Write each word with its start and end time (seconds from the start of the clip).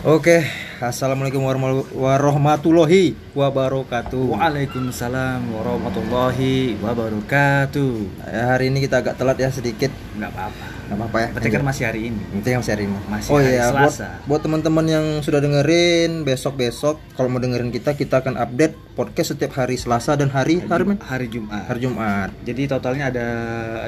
Oke, 0.00 0.48
assalamualaikum 0.80 1.44
warahmatullahi 1.92 3.12
wabarakatuh. 3.36 4.32
Waalaikumsalam 4.32 5.44
warahmatullahi 5.52 6.80
wabarakatuh. 6.80 7.92
Eh, 8.24 8.44
Hari 8.48 8.72
ini 8.72 8.80
kita 8.80 9.04
agak 9.04 9.20
telat 9.20 9.36
ya 9.36 9.52
sedikit, 9.52 9.92
Nggak 10.16 10.32
apa-apa. 10.32 10.66
nggak 10.88 10.96
apa-apa 10.96 11.16
ya. 11.20 11.28
Berarti 11.36 11.48
kan 11.52 11.62
masih 11.68 11.84
hari 11.84 12.00
ini. 12.08 12.20
Itu 12.32 12.48
yang 12.48 12.64
masih 12.64 12.72
hari 12.80 12.84
ini. 12.88 12.96
Masih 13.12 13.28
oh 13.28 13.38
hari 13.44 13.52
iya, 13.52 13.64
buat, 13.68 13.92
Selasa. 13.92 14.08
buat 14.24 14.40
teman-teman 14.40 14.84
yang 14.88 15.06
sudah 15.20 15.40
dengerin 15.44 16.10
besok-besok 16.24 16.96
kalau 17.12 17.28
mau 17.28 17.36
dengerin 17.36 17.68
kita 17.68 17.92
kita 17.92 18.24
akan 18.24 18.40
update 18.40 18.72
podcast 18.96 19.36
setiap 19.36 19.52
hari 19.60 19.76
Selasa 19.76 20.16
dan 20.16 20.32
hari 20.32 20.64
hari? 20.64 20.96
Hari 20.96 21.26
Jumat. 21.28 21.60
hari 21.68 21.78
Jumat. 21.84 22.30
Jadi 22.40 22.62
totalnya 22.72 23.12
ada 23.12 23.26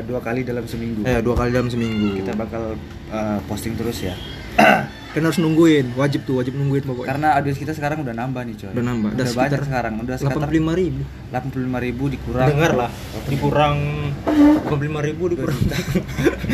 dua 0.05 0.21
kali 0.21 0.45
dalam 0.45 0.69
seminggu. 0.69 1.09
Eh, 1.09 1.25
dua 1.25 1.41
kali 1.41 1.57
dalam 1.57 1.73
seminggu. 1.73 2.21
Kita 2.21 2.37
bakal 2.37 2.77
uh, 3.09 3.41
posting 3.49 3.81
terus 3.81 4.05
ya. 4.05 4.13
kan 5.13 5.21
harus 5.29 5.37
nungguin, 5.37 5.93
wajib 5.93 6.25
tuh, 6.25 6.41
wajib 6.41 6.57
nungguin 6.57 6.89
pokoknya. 6.89 7.09
Karena 7.13 7.29
audiens 7.37 7.61
kita 7.61 7.77
sekarang 7.77 8.01
udah 8.01 8.17
nambah 8.17 8.43
nih 8.49 8.55
coy. 8.57 8.69
Udah 8.73 8.85
nambah, 8.85 9.09
Udah, 9.13 9.17
udah 9.21 9.27
banyak 9.29 9.51
sekitar 9.53 9.63
sekarang. 9.69 9.93
Udah 10.01 10.17
sekitar 10.17 10.49
85 10.49 10.81
ribu. 10.81 11.01
85 11.29 11.85
ribu 11.85 12.05
dikurang. 12.09 12.49
Dengar 12.49 12.73
lah, 12.73 12.91
dikurang 13.29 13.77
85 14.73 15.07
ribu 15.09 15.23
dikurang. 15.29 15.59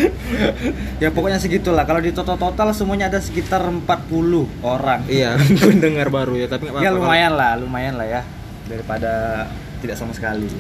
ya 1.03 1.09
pokoknya 1.15 1.39
segitulah. 1.39 1.87
Kalau 1.87 2.03
di 2.03 2.11
total 2.11 2.35
total 2.35 2.75
semuanya 2.75 3.07
ada 3.07 3.23
sekitar 3.23 3.63
40 3.63 3.87
orang. 4.67 5.07
iya, 5.07 5.39
pendengar 5.63 6.11
baru 6.11 6.35
ya, 6.35 6.51
tapi 6.51 6.67
Ya 6.83 6.91
lumayan 6.91 7.39
lah, 7.39 7.55
lumayan 7.55 7.95
lah 7.95 8.07
ya 8.11 8.23
daripada 8.67 9.47
tidak 9.79 9.95
sama 9.95 10.11
sekali. 10.11 10.51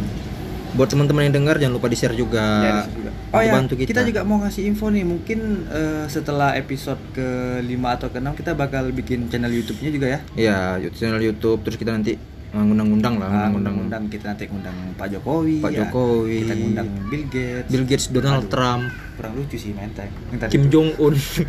Buat 0.76 0.88
teman-teman 0.92 1.28
yang 1.28 1.34
dengar 1.40 1.56
jangan 1.56 1.74
lupa 1.80 1.88
di-share 1.88 2.12
juga. 2.12 2.44
Ya, 2.60 2.72
di 2.84 2.92
juga. 3.00 3.10
Oh 3.32 3.40
ya, 3.40 3.52
bantu 3.52 3.74
kita. 3.76 3.92
kita. 3.92 4.00
juga 4.04 4.20
mau 4.24 4.40
kasih 4.40 4.68
info 4.68 4.88
nih, 4.92 5.04
mungkin 5.04 5.68
eh, 5.68 6.04
setelah 6.08 6.56
episode 6.56 7.00
ke-5 7.12 7.82
atau 7.84 8.08
ke-6 8.12 8.28
kita 8.36 8.52
bakal 8.56 8.88
bikin 8.92 9.28
channel 9.32 9.52
YouTube-nya 9.52 9.90
juga 9.92 10.06
ya. 10.08 10.20
Ya, 10.36 10.58
YouTube- 10.80 10.96
channel 11.00 11.20
YouTube 11.20 11.60
terus 11.64 11.76
kita 11.76 11.92
nanti 11.92 12.16
ngundang-ngundang 12.50 13.14
lah, 13.16 13.28
Nah, 13.28 13.48
ngundang 13.50 13.74
ngundang 13.76 14.02
kita 14.08 14.32
nanti 14.32 14.48
ngundang 14.48 14.72
Pak 14.96 15.06
Jokowi, 15.10 15.60
Pak 15.60 15.68
ya. 15.68 15.78
Jokowi. 15.84 16.36
kita 16.40 16.54
ngundang 16.54 16.88
Bill 17.06 17.24
Gates, 17.26 17.68
Bill 17.68 17.84
Gates, 17.84 18.06
Donald 18.08 18.42
Aduh. 18.42 18.50
Trump, 18.50 18.82
kurang 19.14 19.32
lucu 19.34 19.56
sih 19.56 19.72
menteng. 19.72 20.08
Kim. 20.48 20.62
Jong 20.68 20.96
Un, 20.96 21.12
lucu 21.12 21.42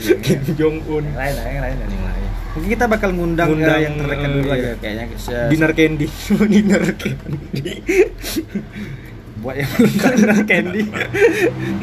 ya. 0.00 0.14
Kim 0.24 0.40
Jong 0.54 0.76
Un, 0.86 1.02
Yang 1.04 1.18
lain, 1.18 1.34
lah, 1.34 1.44
yang 1.44 1.62
lain, 1.62 1.76
yang 1.80 2.04
lain. 2.04 2.28
Mungkin 2.54 2.68
kita 2.70 2.84
bakal 2.86 3.10
ngundang, 3.10 3.48
Ngundang, 3.50 3.74
eh, 3.74 3.82
yang 3.82 3.94
terdekat 3.98 4.22
eh, 4.22 4.32
dulu 4.32 4.46
iya. 4.46 4.54
aja 4.54 4.70
kayaknya. 4.78 5.04
Se- 5.18 5.50
Dinar 5.50 5.72
Candy, 5.72 6.06
Dinar 6.54 6.82
Candy. 6.94 7.72
buat 9.36 9.56
yang 9.58 9.70
belum 9.74 9.92
tahu 9.98 10.12
Dinar 10.14 10.40
Candy. 10.46 10.82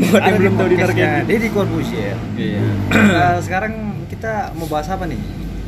Buat 0.02 0.22
yang 0.24 0.32
di 0.32 0.40
belum 0.40 0.54
tahu 0.56 0.68
podcastnya 0.72 0.96
Candy. 0.98 1.28
Deddy 1.30 1.50
Corbuzier. 1.52 2.18
Iya. 2.34 2.62
Nah, 2.90 3.36
sekarang 3.38 3.74
kita 4.08 4.32
mau 4.56 4.66
bahas 4.66 4.88
apa 4.88 5.04
nih? 5.04 5.20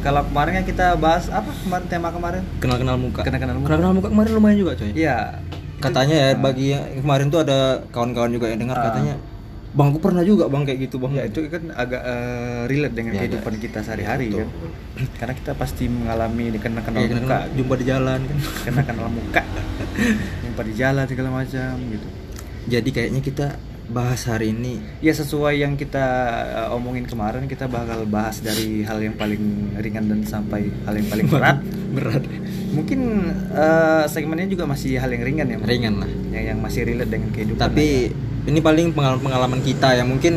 Kalau 0.03 0.21
kemarin 0.21 0.51
kan 0.53 0.65
kita 0.67 0.85
bahas 0.95 1.31
apa 1.31 1.47
kemarin 1.57 1.85
tema 1.87 2.11
kemarin? 2.11 2.43
Kenal-kenal 2.59 2.97
muka. 2.97 3.23
Kenal-kenal 3.23 3.55
muka. 3.55 3.67
Kenal-kenal 3.67 3.93
muka 3.93 4.07
kemarin 4.11 4.31
lumayan 4.33 4.57
juga, 4.59 4.71
coy. 4.75 4.91
Iya. 4.91 5.39
Katanya 5.79 6.15
ya 6.15 6.27
bagi 6.37 6.65
yang 6.69 6.83
kemarin 6.97 7.27
tuh 7.27 7.39
ada 7.39 7.59
kawan-kawan 7.89 8.29
juga 8.29 8.47
yang 8.47 8.59
dengar 8.61 8.77
Ah. 8.77 8.83
katanya, 8.85 9.15
"Bang, 9.73 9.91
aku 9.91 9.99
pernah 9.99 10.19
juga 10.21 10.47
Bang 10.47 10.63
kayak 10.63 10.79
gitu, 10.81 10.95
Bang." 10.97 11.11
Ya 11.11 11.23
itu 11.23 11.39
kan 11.45 11.71
agak 11.73 12.03
eh, 12.03 12.61
relate 12.67 12.93
dengan 12.93 13.13
Ya, 13.13 13.19
kehidupan 13.21 13.53
kita 13.57 13.79
sehari-hari 13.79 14.27
kan. 14.29 14.47
Karena 15.19 15.33
kita 15.33 15.51
pasti 15.55 15.87
mengalami 15.87 16.51
kenal-kenal 16.53 16.99
Iya, 16.99 17.07
muka, 17.09 17.23
kenal 17.39 17.43
jumpa 17.53 17.73
di 17.75 17.85
jalan 17.85 18.19
kan. 18.21 18.37
kenal-kenal 18.67 19.07
muka, 19.09 19.41
jumpa 20.43 20.61
di 20.63 20.73
jalan 20.73 21.03
segala 21.03 21.29
macam 21.33 21.71
gitu. 21.79 22.07
Jadi 22.65 22.89
kayaknya 22.91 23.19
kita 23.19 23.47
bahas 23.91 24.23
hari 24.29 24.55
ini 24.55 24.79
Ya 25.03 25.11
sesuai 25.11 25.59
yang 25.59 25.75
kita 25.75 26.05
eh, 26.67 26.75
omongin 26.75 27.03
kemarin 27.03 27.47
kita 27.51 27.67
bakal 27.67 28.07
bahas 28.07 28.39
dari 28.39 28.83
hal 28.87 29.03
yang 29.03 29.15
paling 29.19 29.75
ringan 29.79 30.07
dan 30.07 30.19
sampai 30.23 30.71
hal 30.87 30.95
yang 30.95 31.07
paling 31.11 31.27
berat. 31.27 31.57
berat. 31.97 32.23
Mungkin 32.71 32.99
eh, 33.51 34.03
segmennya 34.07 34.47
juga 34.47 34.63
masih 34.63 34.95
hal 34.99 35.11
yang 35.11 35.23
ringan 35.27 35.47
ya. 35.51 35.57
Ringan 35.59 35.93
lah. 35.99 36.09
Yang 36.31 36.43
yang 36.55 36.59
masih 36.63 36.81
relate 36.87 37.11
dengan 37.11 37.29
kehidupan. 37.35 37.59
Tapi 37.59 37.87
ini 38.47 38.59
paling 38.59 38.95
pengalaman-pengalaman 38.95 39.59
kita 39.63 39.99
ya. 39.99 40.03
Mungkin 40.07 40.33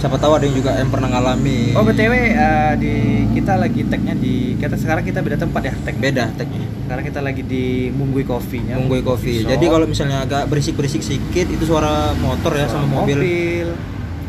siapa 0.00 0.16
tahu 0.16 0.32
ada 0.40 0.44
yang 0.48 0.56
juga 0.56 0.72
yang 0.80 0.90
pernah 0.90 1.08
ngalami. 1.12 1.76
Oh 1.76 1.84
btw 1.84 2.14
eh, 2.32 2.72
di 2.80 2.94
kita 3.36 3.60
lagi 3.60 3.84
tagnya 3.86 4.16
di 4.16 4.56
kita 4.56 4.74
sekarang 4.80 5.04
kita 5.04 5.20
beda 5.20 5.36
tempat 5.36 5.62
ya 5.68 5.74
tag. 5.84 5.94
beda 6.00 6.24
tagnya. 6.34 6.79
Sekarang 6.90 7.06
kita 7.06 7.22
lagi 7.22 7.46
di 7.46 7.86
Munggui 7.94 8.26
Coffee 8.26 8.66
nya. 8.66 8.74
Munggui 8.74 9.06
Coffee. 9.06 9.46
Jadi 9.46 9.62
kalau 9.70 9.86
misalnya 9.86 10.26
agak 10.26 10.50
berisik-berisik 10.50 11.06
sedikit 11.06 11.46
itu 11.46 11.62
suara 11.62 12.10
motor 12.18 12.50
ya 12.50 12.66
Suara 12.66 12.82
sama 12.82 13.06
mobil. 13.06 13.70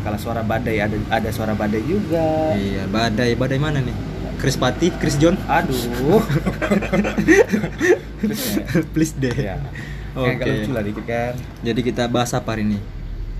Kalau 0.06 0.14
suara 0.22 0.46
badai 0.46 0.78
ada 0.78 0.94
ada 1.10 1.26
suara 1.34 1.58
badai 1.58 1.82
juga. 1.82 2.54
Iya, 2.54 2.86
badai. 2.86 3.34
Badai 3.34 3.58
mana 3.58 3.82
nih? 3.82 3.90
Chris 4.38 4.54
Pati, 4.54 4.94
Chris 4.94 5.18
John. 5.18 5.34
Aduh. 5.50 5.74
Please 8.94 9.18
deh. 9.18 9.34
ya. 9.34 9.58
Oke. 10.14 10.38
Agak 10.38 10.46
lucu 10.46 10.70
lah 10.70 10.86
dikit 10.86 11.02
kan. 11.02 11.34
Jadi 11.66 11.80
kita 11.82 12.06
bahas 12.06 12.30
apa 12.30 12.54
hari 12.54 12.62
ini? 12.62 12.78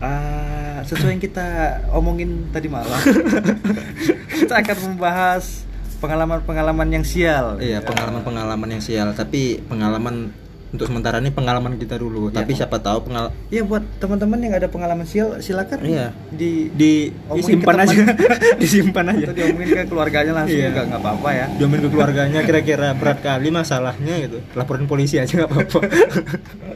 Ah, 0.03 0.83
sesuai 0.83 1.15
yang 1.15 1.23
kita 1.23 1.79
omongin 1.95 2.51
tadi 2.51 2.67
malam. 2.67 2.91
kita 4.43 4.67
akan 4.67 4.99
membahas 4.99 5.63
pengalaman-pengalaman 6.03 6.89
yang 6.91 7.05
sial. 7.07 7.63
Iya, 7.63 7.79
pengalaman-pengalaman 7.87 8.69
yang 8.75 8.83
sial, 8.83 9.15
tapi 9.15 9.63
pengalaman 9.71 10.35
untuk 10.73 10.89
sementara 10.89 11.21
ini 11.21 11.29
pengalaman 11.29 11.77
kita 11.77 12.01
dulu. 12.01 12.33
Iya, 12.33 12.43
tapi 12.43 12.57
siapa 12.57 12.81
tahu 12.81 13.05
pengal 13.05 13.29
Ya 13.53 13.61
buat 13.61 13.85
teman-teman 14.01 14.41
yang 14.41 14.57
ada 14.57 14.73
pengalaman 14.73 15.05
sial 15.05 15.37
silakan 15.45 15.85
Iya. 15.85 16.17
di 16.33 16.73
di 16.73 17.13
disimpan 17.29 17.85
aja. 17.85 18.03
disimpan 18.63 19.05
aja. 19.13 19.25
atau 19.29 19.37
diomongin 19.37 19.69
ke 19.69 19.85
keluarganya 19.85 20.33
langsung 20.33 20.57
Iya. 20.57 20.73
juga 20.73 20.83
nggak 20.89 21.01
apa-apa 21.05 21.29
ya. 21.37 21.47
Domain 21.61 21.81
ke 21.85 21.89
keluarganya 21.93 22.41
kira-kira 22.41 22.89
berat 22.97 23.21
kali 23.21 23.53
masalahnya 23.53 24.15
gitu. 24.25 24.41
Laporin 24.57 24.89
polisi 24.89 25.21
aja 25.21 25.45
nggak 25.45 25.51
apa-apa. 25.53 25.81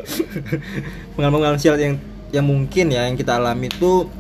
Pengalaman-pengalaman 1.17 1.61
sial 1.61 1.81
yang 1.81 1.97
yang 2.37 2.45
mungkin 2.45 2.93
ya 2.93 3.09
yang 3.09 3.17
kita 3.17 3.41
alami 3.41 3.73
itu 3.73 4.13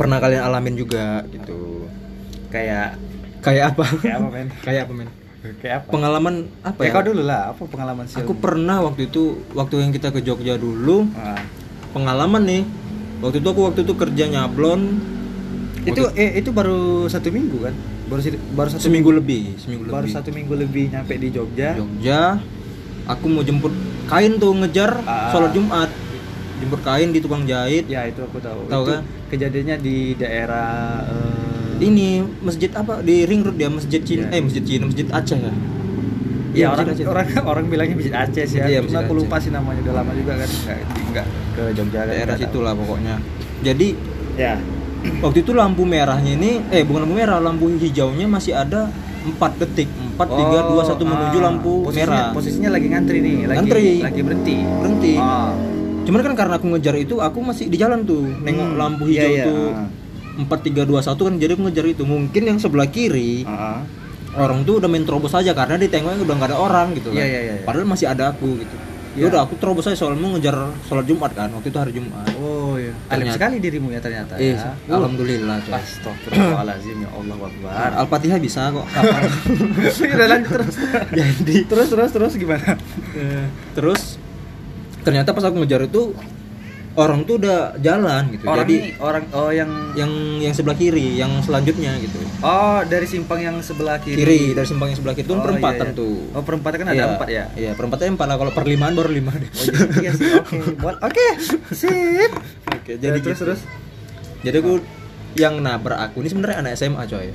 pernah 0.00 0.16
kalian 0.24 0.40
alamin 0.40 0.72
juga 0.72 1.20
gitu. 1.28 1.84
Kayak 2.48 2.96
Kayak 3.44 3.64
apa? 3.70 3.84
kayak 3.94 4.16
apa 4.16 4.28
men? 4.30 4.48
Kayak 4.66 4.82
apa, 4.82 4.92
men? 4.94 5.08
Kayak 5.60 5.74
apa? 5.76 5.88
Pengalaman 5.92 6.34
apa 6.64 6.80
ya, 6.80 6.88
ya? 6.88 6.92
kau 6.92 7.04
dulu 7.04 7.22
lah, 7.22 7.42
apa 7.52 7.62
pengalaman 7.68 8.04
sial? 8.08 8.24
Aku 8.24 8.32
pernah 8.32 8.80
waktu 8.80 9.06
itu 9.06 9.22
waktu 9.52 9.74
yang 9.84 9.92
kita 9.92 10.08
ke 10.08 10.24
Jogja 10.24 10.56
dulu, 10.56 11.04
Ah. 11.12 11.36
pengalaman 11.92 12.42
nih. 12.42 12.62
Waktu 13.20 13.38
itu 13.38 13.48
aku 13.48 13.60
waktu 13.62 13.80
itu 13.84 13.94
kerja 13.94 14.24
nyablon. 14.26 15.12
itu 15.84 16.00
eh 16.16 16.40
itu 16.40 16.48
baru 16.48 17.04
satu 17.06 17.28
minggu 17.28 17.60
kan? 17.60 17.74
Baru 18.08 18.20
baru 18.56 18.68
satu 18.70 18.88
seminggu 18.88 19.12
lebih, 19.12 19.52
seminggu 19.54 19.84
baru 19.84 20.08
lebih. 20.08 20.16
satu 20.16 20.32
minggu 20.32 20.54
lebih 20.56 20.84
nyampe 20.88 21.12
di 21.14 21.28
Jogja. 21.28 21.76
Jogja. 21.76 22.40
Aku 23.04 23.28
mau 23.28 23.44
jemput 23.44 23.68
kain 24.06 24.40
tuh 24.40 24.56
ngejar 24.56 25.04
Ah. 25.04 25.28
sholat 25.28 25.52
Jumat. 25.52 25.92
Jemput 26.56 26.80
kain 26.80 27.12
di 27.12 27.20
tukang 27.20 27.44
jahit. 27.44 27.84
Ya 27.84 28.08
itu 28.08 28.16
aku 28.18 28.40
tahu. 28.40 28.64
Tahu 28.64 28.82
Itu 28.82 28.92
kan? 28.96 29.02
Kejadiannya 29.28 29.76
di 29.78 29.96
daerah 30.16 30.72
eh, 31.04 31.23
Ini 31.76 32.08
masjid 32.40 32.70
apa 32.70 33.00
di 33.00 33.24
ring 33.24 33.42
road 33.42 33.54
dia 33.54 33.66
masjid 33.66 33.98
Cina, 33.98 34.24
Ya. 34.24 34.28
eh 34.30 34.40
masjid 34.40 34.62
Cina, 34.62 34.84
masjid 34.84 35.06
Aceh 35.06 35.36
ya. 35.36 35.52
Ya 36.54 36.70
masjid 36.70 36.70
orang 36.70 36.86
Aceh. 36.88 37.04
orang 37.04 37.26
orang 37.50 37.64
bilangnya 37.66 37.96
masjid 37.96 38.14
Aceh 38.14 38.44
sih 38.46 38.58
ya. 38.58 38.66
Iya, 38.68 38.78
Cuma 38.84 39.00
aku 39.00 39.12
lupa 39.16 39.36
sih 39.36 39.50
namanya 39.50 39.82
udah 39.82 39.94
lama 39.96 40.12
juga 40.12 40.32
kan 40.36 40.48
nggak 40.48 40.78
nggak 41.10 41.26
ke 41.50 41.62
Jogja 41.72 41.98
kan. 41.98 42.06
daerah 42.08 42.24
nggak 42.28 42.38
situ 42.40 42.52
tahu. 42.52 42.62
lah 42.62 42.72
pokoknya. 42.74 43.14
Jadi 43.60 43.88
Ya. 44.34 44.54
waktu 45.20 45.38
itu 45.40 45.52
lampu 45.52 45.82
merahnya 45.84 46.32
ini, 46.32 46.62
eh 46.68 46.82
bukan 46.82 47.04
lampu 47.04 47.14
merah, 47.14 47.38
lampu 47.38 47.64
hijaunya 47.70 48.26
masih 48.26 48.52
ada 48.52 48.88
4 49.24 49.52
detik, 49.56 49.86
4 50.14 50.26
3 50.28 50.58
2 50.64 50.82
1 50.84 51.02
menuju 51.02 51.38
ah. 51.38 51.42
lampu 51.44 51.72
Posisinya- 51.82 52.06
merah. 52.06 52.24
Posisinya 52.30 52.70
lagi 52.70 52.86
ngantri 52.88 53.18
nih, 53.18 53.36
lagi 53.44 53.56
Ngantri. 53.58 53.86
lagi 54.00 54.20
berhenti. 54.20 54.56
Berhenti. 54.62 55.14
Ah. 55.16 55.50
Cuman 56.04 56.20
kan 56.20 56.34
karena 56.34 56.54
aku 56.54 56.66
ngejar 56.68 56.94
itu 56.96 57.14
aku 57.18 57.38
masih 57.40 57.66
di 57.66 57.76
jalan 57.76 58.04
tuh, 58.04 58.22
nengok 58.38 58.68
Hmm, 58.68 58.76
lampu 58.76 59.04
iya, 59.06 59.24
hijau 59.24 59.32
iya, 59.32 59.44
tuh. 59.44 59.66
4 60.34 60.46
3 60.46 60.82
2 60.82 60.98
1 61.00 61.14
kan 61.14 61.34
jadi 61.36 61.52
aku 61.54 61.62
ngejar 61.66 61.86
itu. 61.86 62.02
Mungkin 62.02 62.42
yang 62.44 62.58
sebelah 62.58 62.86
kiri 62.86 63.44
ah. 63.44 63.82
orang 64.34 64.62
tuh 64.62 64.82
udah 64.82 64.88
main 64.90 65.06
terobos 65.06 65.30
aja 65.32 65.52
karena 65.52 65.78
di 65.78 65.86
tengoknya 65.86 66.20
udah 66.20 66.34
nggak 66.34 66.50
ada 66.50 66.58
orang 66.58 66.92
gitu 66.94 67.14
kan. 67.14 67.22
Iya, 67.22 67.26
iya, 67.26 67.40
iya, 67.40 67.54
iya. 67.58 67.64
Padahal 67.64 67.86
masih 67.86 68.06
ada 68.10 68.30
aku 68.30 68.58
gitu. 68.58 68.76
Ya 69.14 69.22
Iya. 69.22 69.26
udah 69.30 69.40
aku 69.46 69.54
terobos 69.62 69.86
aja 69.86 69.94
soalnya 69.94 70.18
mau 70.18 70.34
ngejar 70.34 70.58
sholat 70.84 71.06
Jumat 71.06 71.30
kan. 71.32 71.46
Waktu 71.54 71.70
itu 71.70 71.78
hari 71.78 71.92
Jumat. 71.94 72.26
Oh 72.34 72.74
iya. 72.74 72.90
Alim 73.06 73.30
sekali 73.30 73.62
dirimu 73.62 73.94
ya 73.94 74.02
ternyata 74.02 74.34
Eh, 74.36 74.58
ya. 74.58 74.74
alhamdulillah 74.90 75.62
coy. 75.62 75.78
Astagfirullahaladzim 75.78 76.98
ya 76.98 77.10
Allah 77.14 77.38
Akbar. 77.38 77.90
Al-Fatihah 77.94 78.38
bisa 78.42 78.74
kok. 78.74 78.86
Udah 80.18 80.26
lanjut 80.26 80.50
terus. 80.50 80.74
Jadi 81.22 81.56
terus 81.62 81.88
terus 81.88 82.10
terus 82.10 82.32
gimana? 82.34 82.74
terus 83.70 84.18
ternyata 85.06 85.30
pas 85.30 85.46
aku 85.46 85.62
ngejar 85.62 85.86
itu 85.86 86.10
orang 86.94 87.22
tuh 87.22 87.36
udah 87.36 87.74
jalan 87.78 88.30
gitu. 88.30 88.44
Orang 88.44 88.62
Jadi 88.62 88.74
ini 88.76 88.90
orang 88.96 89.24
oh 89.30 89.50
yang 89.50 89.66
yang 89.92 90.10
yang 90.38 90.50
sebelah 90.50 90.74
kiri, 90.74 91.14
yang 91.14 91.42
selanjutnya 91.42 91.98
gitu. 91.98 92.22
oh 92.40 92.80
dari 92.82 93.02
simpang 93.04 93.38
yang 93.38 93.58
sebelah 93.58 93.98
kiri. 93.98 94.14
Kiri 94.16 94.42
dari 94.52 94.62
simpang 94.62 94.88
yang 94.88 94.98
sebelah 94.98 95.12
kiri 95.12 95.24
itu 95.24 95.32
Oh, 95.32 95.42
perempatan 95.42 95.74
iya, 95.80 95.90
iya. 95.90 95.98
tuh. 95.98 96.16
Oh 96.30 96.42
perempatan 96.42 96.76
kan 96.76 96.88
ada 96.88 96.94
Iya, 96.94 97.06
empat 97.10 97.28
ya. 97.28 97.44
Iya, 97.52 97.70
perempatannya 97.74 98.12
empat 98.14 98.26
lah. 98.26 98.36
Kalau 98.38 98.52
perlimaan 98.52 98.92
baru 98.92 99.10
lima 99.10 99.32
deh. 99.32 99.50
Oh 99.50 99.64
iya. 99.98 100.10
Oke, 100.14 100.56
buat 100.82 100.96
oke. 101.00 101.26
Sip. 101.70 102.32
Oke, 102.68 102.92
Jadi 102.94 103.18
terus 103.20 103.34
gitu. 103.34 103.44
terus. 103.44 103.60
Jadi 104.40 104.56
aku 104.56 104.72
yang 105.34 105.58
nabrak 105.58 105.98
aku 105.98 106.20
ini 106.20 106.28
sebenarnya 106.28 106.56
anak 106.60 106.72
SMA 106.76 107.02
coy. 107.04 107.34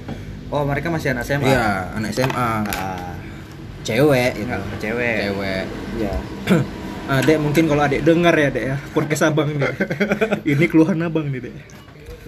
Oh, 0.49 0.63
mereka 0.63 0.87
masih 0.87 1.11
anak 1.11 1.27
SMA. 1.27 1.45
iya 1.45 1.91
anak 1.91 2.09
SMA 2.09 2.47
Ah, 2.65 3.11
cewek 3.81 4.33
gitu 4.35 4.47
nah, 4.47 4.77
cewek. 4.77 5.15
cewek 5.27 5.63
Iya. 5.95 6.13
adek 7.09 7.37
mungkin 7.41 7.63
kalau 7.65 7.81
adek 7.81 8.01
dengar 8.05 8.33
ya 8.37 8.49
dek 8.53 8.65
ya. 8.69 8.75
Podcast 8.93 9.25
abang 9.25 9.49
nih. 9.49 9.73
Ini 10.53 10.65
keluhan 10.69 11.01
abang 11.01 11.25
nih 11.27 11.49
dek. 11.49 11.55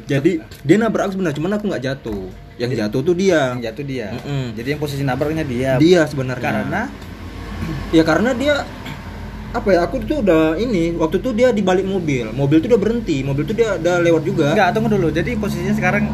Jadi 0.10 0.42
dia 0.66 0.76
nabrak 0.82 1.08
aku 1.08 1.12
sebenarnya 1.16 1.38
cuman 1.38 1.52
aku 1.56 1.64
nggak 1.70 1.84
jatuh. 1.86 2.26
Yang 2.58 2.72
jatuh 2.82 3.02
tuh 3.06 3.16
dia. 3.16 3.54
Yang 3.54 3.64
jatuh 3.70 3.86
dia. 3.86 4.08
Mm-mm. 4.18 4.44
Jadi 4.58 4.68
yang 4.74 4.82
posisi 4.82 5.04
nabraknya 5.06 5.46
dia. 5.46 5.72
dia 5.78 6.02
sebenarnya. 6.10 6.42
Karena? 6.42 6.82
Ya 7.94 8.04
karena 8.04 8.34
dia 8.34 8.66
apa 9.52 9.68
ya 9.76 9.84
aku 9.84 10.00
tuh 10.08 10.24
udah 10.24 10.56
ini 10.56 10.96
waktu 10.96 11.22
itu 11.22 11.30
dia 11.38 11.54
di 11.54 11.62
balik 11.62 11.86
mobil. 11.86 12.34
Mobil 12.34 12.58
tuh 12.60 12.74
udah 12.74 12.82
berhenti 12.82 13.22
mobil 13.22 13.46
tuh 13.46 13.54
dia 13.54 13.78
udah 13.78 14.02
lewat 14.02 14.24
juga. 14.26 14.58
Enggak 14.58 14.70
tunggu 14.74 14.90
dulu. 14.90 15.08
Jadi 15.14 15.38
posisinya 15.38 15.76
sekarang 15.78 16.10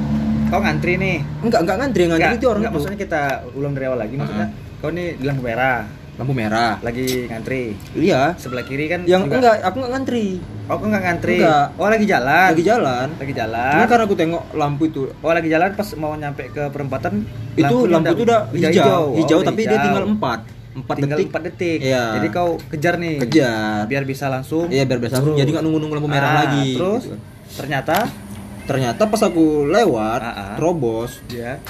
kau 0.47 0.59
ngantri 0.63 0.95
nih. 0.95 1.17
enggak 1.43 1.59
enggak 1.63 1.77
ngantri 1.79 2.03
ngantri 2.07 2.23
Enggak, 2.23 2.39
itu 2.39 2.47
orang 2.47 2.61
enggak, 2.63 2.71
itu 2.71 2.77
maksudnya 2.79 2.99
kita 2.99 3.21
ulang 3.51 3.73
dari 3.75 3.85
awal 3.87 3.99
lagi 3.99 4.15
maksudnya 4.15 4.47
kau 4.79 4.89
nih 4.93 5.07
lampu 5.19 5.41
merah 5.43 5.79
lampu 6.17 6.33
merah 6.33 6.81
lagi 6.81 7.25
ngantri. 7.25 7.77
iya 7.93 8.33
Sebelah 8.33 8.63
kiri 8.63 8.85
kan 8.87 9.05
yang 9.05 9.23
juga- 9.23 9.37
enggak 9.37 9.55
aku 9.61 9.75
enggak 9.79 9.93
ngantri 9.93 10.27
Oh, 10.67 10.75
kau 10.75 10.83
enggak 10.83 10.99
ngantri. 10.99 11.39
Enggak. 11.39 11.65
Oh, 11.77 11.87
lagi 11.87 12.03
jalan. 12.03 12.47
lagi 12.51 12.63
jalan 12.65 13.07
Lagi 13.13 13.31
cuma 13.31 13.39
jalan. 13.39 13.85
karena 13.87 14.03
aku 14.03 14.15
tengok 14.15 14.43
lampu 14.51 14.83
itu 14.85 15.01
Oh, 15.15 15.31
lagi 15.31 15.47
jalan 15.47 15.69
pas 15.71 15.87
mau 15.93 16.11
nyampe 16.13 16.43
ke 16.49 16.63
perempatan 16.67 17.13
itu 17.55 17.75
lampu 17.87 18.11
itu 18.11 18.23
udah 18.25 18.41
hijau 18.51 19.03
hijau, 19.15 19.37
Oh, 19.37 19.43
tapi 19.43 19.61
dia 19.61 19.71
hijau. 19.71 19.85
tinggal 19.85 20.05
empat 20.09 20.39
empat 20.75 20.95
tinggal 20.95 21.17
detik 21.17 21.29
4 21.31 21.41
detik. 21.47 21.79
Iya. 21.79 22.03
Jadi 22.13 22.27
kau 22.29 22.49
kejar 22.67 22.93
nih. 22.97 23.15
kejar 23.19 23.81
Biar 23.85 24.03
bisa 24.03 24.25
langsung. 24.27 24.67
iya 24.67 24.83
biar 24.83 24.99
biasa 24.99 25.15
lurus. 25.19 25.37
jadi 25.37 25.49
nggak 25.49 25.63
nunggu 25.63 25.79
nunggu 25.79 25.95
lampu 25.95 26.09
merah 26.09 26.29
Ah, 26.29 26.37
lagi 26.43 26.75
Terus 26.75 27.03
gitu. 27.05 27.17
ternyata 27.55 27.95
ternyata 28.63 29.01
pas 29.05 29.21
aku 29.21 29.45
lewat 29.65 30.19
Ah, 30.19 30.29
ah. 30.29 30.53
terobos 30.53 31.23
ya 31.27 31.61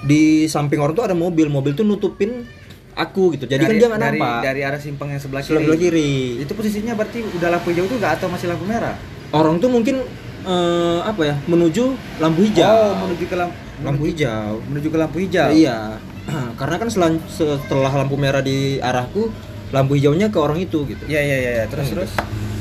di 0.00 0.46
samping 0.46 0.80
orang 0.80 0.96
tuh 0.96 1.04
ada 1.04 1.14
mobil 1.14 1.46
mobil 1.46 1.72
tuh 1.72 1.84
nutupin 1.84 2.48
aku 2.94 3.32
gitu 3.32 3.44
jadi 3.44 3.58
kan 3.58 3.68
dari, 3.68 3.78
dia 3.78 3.88
nggak 3.88 4.02
dari, 4.02 4.18
nampak 4.18 4.38
dari 4.42 4.60
arah 4.62 4.76
simpang 4.78 5.08
yang 5.08 5.18
sebelah 5.18 5.40
kiri. 5.40 5.56
sebelah 5.58 5.78
kiri 5.78 6.12
Itu 6.38 6.52
posisinya 6.52 6.92
berarti 6.92 7.18
udah 7.26 7.48
lampu 7.50 7.68
hijau 7.70 7.84
tuh 7.84 7.96
enggak 7.96 8.12
atau 8.16 8.28
masih 8.28 8.46
lampu 8.46 8.64
merah? 8.64 8.94
orang 9.30 9.56
tuh 9.56 9.68
mungkin 9.68 9.96
eh, 10.42 10.98
apa 11.02 11.22
ya 11.22 11.34
menuju 11.42 11.84
lampu 12.18 12.40
hijau 12.42 12.68
Oh, 12.68 12.92
menuju 13.02 13.24
ke 13.24 13.34
lampu 13.34 13.56
lampu 13.80 14.02
hijau 14.06 14.60
menuju 14.64 14.88
ke 14.88 14.98
lampu 14.98 15.16
hijau. 15.18 15.48
iya 15.50 15.96
karena 16.60 16.76
kan 16.76 16.88
selan- 16.88 17.24
setelah 17.26 17.90
lampu 17.90 18.14
merah 18.14 18.40
di 18.40 18.76
arahku 18.78 19.32
lampu 19.70 19.94
hijaunya 19.94 20.28
ke 20.28 20.36
orang 20.36 20.58
itu 20.58 20.84
gitu 20.84 21.00
Iya 21.04 21.20
iya 21.20 21.36
iya, 21.40 21.64
terus 21.66 21.88
Gitu. 21.88 21.96
terus. 21.96 22.12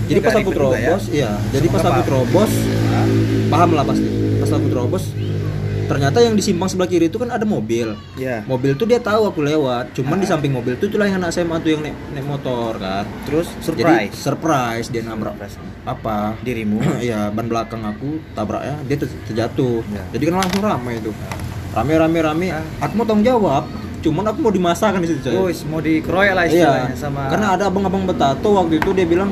jadi 0.04 0.18
Ini 0.18 0.24
pas 0.24 0.34
aku 0.34 0.50
juga 0.50 0.56
ya? 0.72 0.88
terobos 0.88 1.04
iya 1.10 1.32
jadi 1.50 1.68
pas 1.68 1.78
Semoga 1.78 1.90
aku 1.90 1.92
paham. 1.94 2.08
terobos 2.08 2.52
Ah, 2.90 3.08
paham 3.50 3.70
lah 3.74 3.84
pasti 3.84 4.08
pas 4.38 4.50
aku 4.50 4.68
terobos 4.68 5.04
ternyata 5.84 6.18
yang 6.18 6.34
di 6.34 6.42
simpang 6.42 6.66
sebelah 6.66 6.86
kiri 6.86 7.06
itu 7.06 7.16
kan 7.16 7.30
ada 7.30 7.44
mobil 7.44 7.94
Iya. 8.14 8.44
mobil 8.44 8.74
tuh 8.74 8.84
dia 8.84 8.98
tahu 8.98 9.26
aku 9.26 9.42
lewat 9.42 9.94
cuman 9.94 10.18
di 10.18 10.26
Ah. 10.26 10.32
samping 10.32 10.52
mobil 10.52 10.76
tuh 10.76 10.88
itulah 10.88 11.06
yang 11.06 11.18
anak 11.18 11.32
SMA 11.32 11.58
tuh 11.58 11.70
yang 11.70 11.82
naik, 11.82 11.98
naik 12.12 12.26
motor 12.26 12.76
kan 12.76 13.06
Terus 13.24 13.48
jadi 13.62 14.10
surprise. 14.10 14.16
surprise 14.16 14.88
dia 14.88 15.02
nabrak 15.02 15.36
Surprise. 15.36 15.56
apa 15.82 16.36
dirimu. 16.40 16.78
Iya, 17.02 17.30
ban 17.30 17.46
belakang 17.46 17.82
aku 17.82 18.22
tabraknya 18.32 18.78
dia 18.86 18.96
ter- 18.96 19.22
terjatuh. 19.26 19.82
Ya. 19.88 20.04
Jadi 20.12 20.24
kan 20.28 20.36
langsung 20.38 20.62
ramai 20.62 20.98
itu. 20.98 21.10
Rame 21.72 21.94
rame 21.96 22.20
rame. 22.20 22.48
Ah. 22.52 22.66
Aku 22.82 22.94
mau 22.94 23.06
tanggung 23.06 23.24
jawab. 23.24 23.66
Cuman 24.00 24.24
aku 24.24 24.38
mau 24.40 24.50
dimasakkan 24.50 24.98
di 24.98 25.08
situ, 25.08 25.22
coy. 25.24 25.34
Oh, 25.36 25.50
mau 25.68 25.78
dikeroyok 25.78 26.34
lah 26.34 26.46
iya. 26.46 26.50
istilahnya 26.50 26.96
sama 26.96 27.22
Karena 27.30 27.54
ada 27.54 27.64
abang-abang 27.66 28.02
betato 28.04 28.50
waktu 28.52 28.78
itu 28.78 28.90
dia 28.92 29.06
bilang 29.06 29.30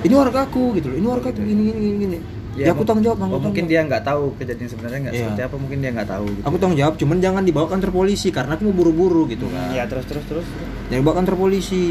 ini 0.00 0.12
warga 0.12 0.42
aku 0.42 0.74
gitu 0.74 0.86
loh. 0.86 0.96
Ini 0.98 1.06
warga 1.08 1.28
aku 1.28 1.40
gini 1.40 1.62
gini 1.64 1.78
gini. 1.78 1.96
gini. 2.00 2.18
Ya, 2.54 2.68
aku 2.68 2.82
mu- 2.82 2.86
tanggung 2.86 3.04
jawab, 3.04 3.18
Bang. 3.18 3.28
Oh, 3.28 3.36
aku 3.36 3.44
mungkin 3.48 3.64
dia 3.64 3.80
nggak 3.80 4.02
tahu 4.02 4.24
kejadian 4.36 4.68
sebenarnya 4.68 4.98
nggak 5.00 5.14
Iya. 5.14 5.22
seperti 5.24 5.40
apa, 5.42 5.56
mungkin 5.56 5.78
dia 5.78 5.90
nggak 5.90 6.08
tahu 6.10 6.24
gitu. 6.28 6.42
Aku 6.42 6.56
tanggung 6.56 6.78
jawab, 6.78 6.94
cuman 6.96 7.16
jangan 7.18 7.42
dibawa 7.42 7.64
ke 7.64 7.72
kantor 7.72 7.92
polisi 7.94 8.28
karena 8.28 8.52
aku 8.52 8.62
mau 8.64 8.74
buru-buru 8.74 9.22
gitu 9.26 9.46
kan. 9.48 9.72
Iya, 9.72 9.84
terus 9.86 10.04
terus 10.04 10.24
terus. 10.26 10.46
Jangan 10.86 11.00
dibawa 11.00 11.12
ke 11.12 11.18
kantor 11.20 11.36
polisi. 11.38 11.82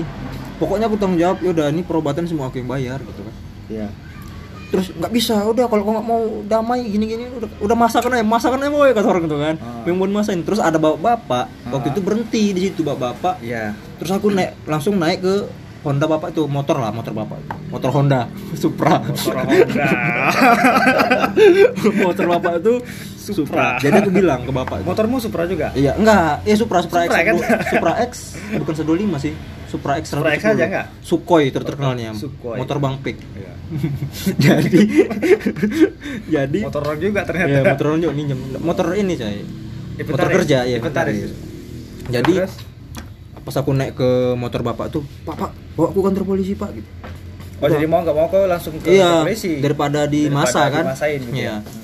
Pokoknya 0.55 0.85
aku 0.85 0.95
tanggung 0.95 1.17
jawab, 1.17 1.37
yaudah 1.41 1.67
ini 1.67 1.81
perobatan 1.81 2.23
semua 2.23 2.47
aku 2.47 2.57
yang 2.57 2.69
bayar 2.69 2.99
gitu 2.99 3.21
kan. 3.21 3.35
Iya. 3.67 3.87
terus 4.71 4.87
nggak 4.87 5.11
bisa 5.11 5.35
udah 5.43 5.67
kalau 5.67 5.83
kau 5.83 5.91
nggak 5.91 6.07
mau 6.07 6.21
damai 6.47 6.87
gini 6.87 7.03
gini 7.05 7.27
udah 7.27 7.59
udah 7.59 7.75
masakan 7.75 8.15
aja 8.15 8.23
masakan 8.23 8.63
aja 8.63 8.71
boy 8.71 8.87
kata 8.95 9.03
orang 9.03 9.27
itu 9.27 9.35
kan 9.35 9.55
Ah. 9.59 9.83
yang 9.83 9.99
mau 9.99 10.07
terus 10.23 10.63
ada 10.63 10.79
bapak 10.79 10.95
bapak 10.95 11.45
waktu 11.67 11.87
Ah. 11.87 11.91
itu 11.91 11.99
berhenti 11.99 12.43
di 12.55 12.61
situ 12.63 12.79
bapak 12.79 13.19
bapak 13.19 13.35
Iya. 13.43 13.75
terus 13.99 14.15
aku 14.15 14.31
naik 14.31 14.55
langsung 14.63 14.95
naik 14.95 15.19
ke 15.19 15.35
Honda 15.81 16.05
bapak 16.05 16.29
itu 16.29 16.45
motor 16.45 16.77
lah 16.77 16.89
motor 16.89 17.09
bapak 17.11 17.41
motor 17.67 17.89
Honda 17.91 18.29
Supra 18.53 19.01
Motor 19.01 19.33
Honda. 19.35 19.85
motor 22.05 22.25
bapak 22.29 22.53
itu 22.59 22.73
Supra. 23.17 23.77
jadi 23.77 24.01
aku 24.01 24.09
bilang 24.09 24.41
ke 24.41 24.51
bapak 24.51 24.81
Motormu 24.81 25.17
Supra 25.17 25.45
juga? 25.45 25.69
iya 25.73 25.93
enggak 25.93 26.41
ya 26.41 26.55
Supra 26.55 26.81
Supra, 26.81 27.05
Supra, 27.05 27.17
X 27.17 27.23
kan? 27.23 27.35
Supra 27.65 27.93
X 27.99 28.11
bukan 28.55 28.73
125 28.75 29.23
sih 29.23 29.33
Supra 29.65 29.91
X 29.97 30.03
Supra 30.09 30.29
X 30.31 30.41
110. 30.43 30.51
aja 30.51 30.65
nggak? 30.67 30.85
Sukhoi 30.99 31.43
ter- 31.47 31.63
terkenalnya 31.63 32.11
Sukhoi. 32.13 32.57
motor 32.57 32.77
Bang 32.77 32.97
Pik 32.99 33.17
Iya. 33.31 33.53
jadi 34.51 34.79
jadi 36.33 36.59
Motor 36.61 36.81
rock 36.83 36.99
juga 36.99 37.23
ternyata. 37.23 37.49
Iya, 37.49 37.61
motor 37.63 37.87
juga 37.95 38.11
minjem. 38.11 38.39
Motor 38.59 38.85
ini, 38.93 39.13
coy. 39.15 39.39
Motor 40.03 40.27
kerja, 40.33 40.57
ya. 40.65 40.75
Inventaris. 40.75 41.31
Jadi 42.11 42.33
Terus? 42.35 42.53
Pas 43.41 43.55
aku 43.55 43.71
naik 43.71 43.93
ke 43.93 44.09
motor 44.33 44.61
bapak 44.61 44.89
tuh, 44.89 45.03
"Pak, 45.21 45.35
Pak, 45.35 45.51
bawa 45.73 45.87
aku 45.87 45.99
kantor 46.01 46.23
polisi, 46.25 46.53
Pak." 46.53 46.69
gitu. 46.73 46.89
Oh, 47.57 47.67
jadi 47.67 47.85
mau 47.85 48.01
nggak 48.01 48.15
mau 48.15 48.25
kau 48.25 48.43
langsung 48.43 48.73
ke 48.75 48.89
Iya, 48.91 49.21
polisi. 49.21 49.57
daripada 49.57 50.05
di 50.05 50.25
masa 50.27 50.65
kan. 50.67 50.81
dimasain 50.87 51.21
gitu 51.21 51.35
Iya. 51.35 51.45
ya. 51.45 51.55
Hmm. 51.61 51.79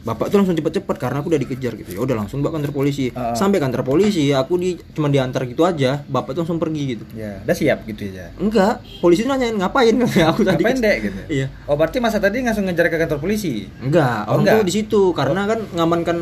Bapak 0.00 0.26
tuh 0.26 0.40
langsung 0.40 0.56
cepet-cepet 0.56 0.96
karena 0.96 1.20
aku 1.20 1.28
udah 1.28 1.38
dikejar 1.38 1.72
gitu. 1.76 1.90
Ya 1.92 2.00
udah 2.00 2.16
langsung 2.16 2.40
bawa 2.40 2.56
kantor 2.56 2.72
polisi. 2.72 3.12
Ah. 3.12 3.30
Sampai 3.32 3.60
kantor 3.60 3.84
polisi, 3.84 4.32
aku 4.32 4.56
di 4.56 4.74
cuma 4.90 5.06
diantar 5.06 5.44
gitu 5.44 5.62
aja. 5.62 6.00
Bapak 6.02 6.32
tuh 6.32 6.40
langsung 6.42 6.56
pergi 6.56 6.82
gitu. 6.88 7.04
Ya, 7.12 7.44
udah 7.44 7.52
siap 7.52 7.84
gitu 7.84 8.08
ya. 8.08 8.32
Enggak, 8.34 8.80
polisi 8.98 9.22
tuh 9.22 9.30
nanyain 9.30 9.52
ngapain 9.52 9.92
aku 10.30 10.42
tadi. 10.42 10.64
Ngapain 10.64 10.78
dek 10.80 10.96
gitu? 11.04 11.20
Iya. 11.28 11.46
Oh, 11.62 11.76
berarti 11.76 11.98
masa 11.98 12.16
tadi 12.16 12.40
langsung 12.40 12.64
ngejar 12.64 12.88
ke 12.88 12.96
kantor 12.96 13.20
polisi. 13.20 13.68
Enggak, 13.78 14.24
Oh, 14.24 14.34
orang 14.34 14.42
enggak? 14.42 14.54
tuh 14.56 14.64
di 14.64 14.72
situ 14.72 15.02
karena 15.12 15.40
kan 15.44 15.58
ngamankan 15.68 16.18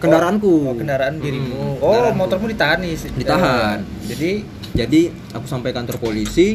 kendaraanku. 0.00 0.52
Oh, 0.64 0.74
kendaraan 0.74 1.14
dirimu. 1.16 1.52
Hmm, 1.52 1.76
oh, 1.78 1.92
kendaraanku. 1.92 2.18
motormu 2.18 2.46
ditahan 2.48 2.78
nih. 2.80 2.94
Ditahan. 3.14 3.78
Eh, 3.78 4.08
Jadi 4.08 4.30
jadi 4.70 5.00
aku 5.30 5.44
sampai 5.44 5.70
kantor 5.70 5.98
polisi 5.98 6.54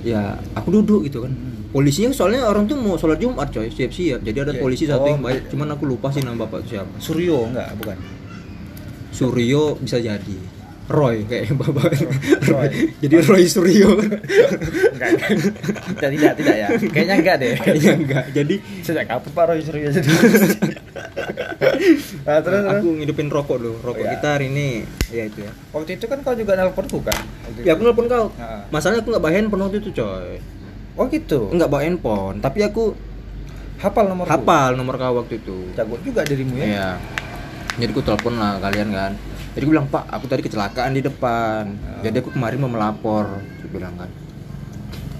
ya 0.00 0.22
aku 0.52 0.68
duduk 0.72 1.04
gitu 1.04 1.20
kan 1.20 1.30
polisinya 1.68 2.10
soalnya 2.10 2.42
orang 2.44 2.64
tuh 2.64 2.74
mau 2.74 2.94
sholat 2.94 3.18
jumat 3.18 3.46
coy 3.48 3.68
siap-siap 3.68 4.22
jadi 4.22 4.38
ada 4.40 4.52
Iya. 4.52 4.58
polisi 4.58 4.84
satu 4.84 5.04
Oh, 5.04 5.08
yang 5.08 5.20
baik 5.20 5.50
cuman 5.50 5.68
aku 5.70 5.84
lupa 5.86 6.08
sih 6.08 6.18
nama 6.18 6.38
bapak 6.40 6.64
siapa 6.64 6.96
Suryo 6.96 7.46
enggak, 7.46 7.76
bukan. 7.76 7.98
Suryo 9.10 9.76
bisa 9.76 9.98
jadi 9.98 10.38
Roy 10.88 11.28
kayak 11.28 11.52
bapak 11.52 11.92
Roy. 12.42 12.68
jadi 13.02 13.14
Roy 13.20 13.44
Suryo 13.44 13.90
Enggak. 14.94 15.10
tidak, 15.92 16.10
tidak, 16.10 16.32
tidak 16.34 16.56
ya. 16.56 16.68
Kayaknya 16.80 17.14
enggak 17.18 17.36
deh. 17.36 17.52
kayaknya 17.54 17.92
enggak 17.98 18.24
jadi 18.32 18.54
Sejak 18.80 19.04
kapan 19.04 19.30
Pak 19.30 19.44
Roy 19.46 19.60
Suryo 19.60 19.88
jadi? 19.92 20.08
nah, 22.24 22.38
terus, 22.40 22.62
terus. 22.62 22.72
aku 22.74 22.88
ngidupin 22.96 23.28
rokok 23.28 23.56
dulu 23.56 23.76
rokok 23.80 24.04
kita 24.08 24.28
hari 24.34 24.46
ini 24.48 24.68
ya 25.08 25.24
itu 25.24 25.38
ya 25.44 25.52
Waktu 25.70 25.90
itu 25.96 26.04
kan 26.04 26.18
kau 26.20 26.32
juga 26.32 26.52
nelponku 26.54 26.98
kan? 27.00 27.18
Waktu 27.44 27.60
ya 27.62 27.72
aku 27.72 27.82
nelpon 27.82 28.06
kau 28.06 28.24
Ah. 28.36 28.64
masalahnya 28.68 29.00
aku 29.00 29.08
nggak 29.12 29.22
bawa 29.22 29.32
handphone 29.32 29.62
waktu 29.64 29.78
itu 29.78 29.90
coy 29.92 30.40
Oh 30.94 31.06
gitu. 31.06 31.40
nggak 31.50 31.68
bawa 31.68 31.82
handphone 31.82 32.36
tapi 32.38 32.60
aku 32.60 32.94
Hafal 33.78 34.10
nomor 34.10 34.26
hafal 34.26 34.74
nomor 34.74 34.98
kau 34.98 35.14
waktu 35.16 35.38
itu 35.38 35.70
Jago 35.72 35.94
juga 36.02 36.26
dirimu 36.26 36.58
ya. 36.58 36.66
Iya. 36.66 36.88
Jadi 37.78 37.90
aku 37.94 38.02
telepon 38.02 38.34
lah 38.34 38.58
kalian 38.58 38.90
kan. 38.90 39.14
Jadi 39.54 39.62
aku 39.62 39.70
bilang 39.70 39.86
Pak, 39.86 40.10
aku 40.10 40.26
tadi 40.26 40.42
kecelakaan 40.42 40.90
di 40.92 41.02
depan. 41.02 41.78
Ah. 41.78 42.02
Jadi 42.02 42.18
aku 42.18 42.34
kemarin 42.34 42.58
mau 42.58 42.66
melapor. 42.66 43.38
Aku 43.38 43.70
bilang 43.70 43.94
kan. 43.94 44.10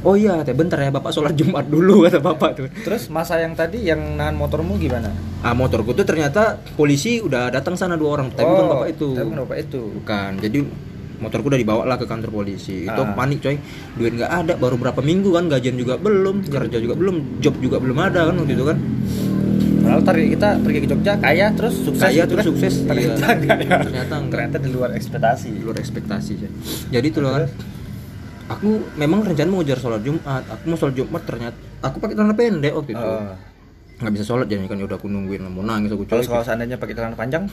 Oh 0.08 0.16
iya, 0.16 0.40
teh 0.40 0.56
bentar 0.56 0.80
ya 0.80 0.88
Bapak 0.88 1.12
sholat 1.12 1.36
Jumat 1.36 1.68
dulu 1.68 2.00
kata 2.08 2.16
Bapak 2.18 2.50
tuh. 2.56 2.66
Terus 2.80 3.12
masa 3.12 3.36
yang 3.36 3.52
tadi 3.52 3.84
yang 3.84 4.16
nahan 4.16 4.32
motormu 4.34 4.80
gimana? 4.80 5.12
Ah 5.38 5.52
motorku 5.52 5.92
tuh 5.92 6.02
ternyata 6.02 6.56
polisi 6.74 7.20
udah 7.20 7.52
datang 7.52 7.76
sana 7.76 7.92
dua 7.92 8.16
orang, 8.16 8.32
tapi 8.32 8.42
bukan 8.42 8.64
Oh, 8.64 8.70
Bapak 8.74 8.88
itu. 8.88 9.08
Tapi 9.12 9.24
bukan 9.26 9.40
bapak 9.44 9.58
itu. 9.60 9.80
Bukan. 9.94 10.30
Jadi 10.40 10.58
motorku 11.18 11.46
udah 11.46 11.60
dibawa 11.60 11.82
lah 11.84 11.96
ke 11.96 12.06
kantor 12.06 12.30
polisi. 12.32 12.88
Itu 12.88 12.96
Ah. 12.96 13.12
panik 13.12 13.38
coy. 13.38 13.60
Duit 13.94 14.16
nggak 14.16 14.32
ada, 14.32 14.52
baru 14.56 14.78
berapa 14.78 15.00
minggu 15.02 15.28
kan 15.28 15.44
gajian 15.46 15.76
juga 15.76 15.94
belum, 15.94 16.40
kerja 16.42 16.78
juga 16.78 16.94
belum, 16.94 17.36
job 17.38 17.60
juga 17.60 17.76
belum 17.76 17.98
ada 17.98 18.24
kan 18.24 18.34
waktu 18.34 18.54
itu 18.54 18.64
kan. 18.64 18.78
Padahal 19.78 20.02
target 20.04 20.28
kita 20.30 20.48
pergi 20.60 20.78
ke 20.78 20.86
Jogja 20.86 21.12
kaya 21.16 21.46
terus 21.50 21.74
sukses 21.80 22.02
Kaya 22.02 22.22
gitu 22.22 22.30
terus 22.30 22.38
kan. 22.38 22.48
sukses, 22.52 22.74
Ternyata 22.82 23.08
iya. 23.24 23.34
enggak 23.34 23.58
ya. 23.58 23.76
Ternyata 23.82 24.14
enggak. 24.16 24.32
Ternyata 24.32 24.56
di 24.58 24.70
luar 24.70 24.90
ekspektasi. 24.92 25.48
di 25.50 25.60
luar 25.60 25.76
ekspektasi 25.76 26.32
coy. 26.34 26.50
Jadi 26.92 27.06
itu 27.06 27.18
loh 27.20 27.32
kan. 27.34 27.44
Aku 28.48 28.68
memang 28.96 29.20
rencana 29.20 29.48
mau 29.48 29.60
ngejar 29.60 29.78
sholat 29.78 30.00
Jumat. 30.00 30.42
Aku 30.48 30.64
mau 30.68 30.78
sholat 30.80 30.94
Jumat 30.96 31.22
ternyata 31.24 31.58
aku 31.84 32.00
pakai 32.00 32.14
celana 32.16 32.34
pendek 32.34 32.72
waktu 32.72 32.92
itu. 32.96 33.04
Oh. 33.04 33.36
Nggak 33.98 34.12
bisa 34.14 34.24
sholat 34.24 34.46
jadi 34.46 34.64
kan 34.64 34.78
ya 34.78 34.86
udah 34.86 34.96
aku 34.96 35.10
nungguin 35.10 35.42
mau 35.50 35.60
nangis 35.60 35.90
aku 35.90 36.06
Kalau 36.06 36.22
kalau 36.22 36.44
seandainya 36.46 36.78
pakai 36.78 36.94
celana 36.94 37.18
panjang, 37.18 37.44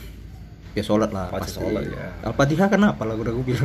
Ya 0.76 0.84
sholat 0.84 1.08
lah 1.08 1.32
Pasti 1.32 1.56
pasti. 1.56 1.56
sholat, 1.56 1.88
ya. 1.88 2.04
Al-Fatihah 2.20 2.68
kenapa 2.68 3.08
lah 3.08 3.16
udah 3.16 3.32
aku 3.32 3.48
bilang. 3.48 3.64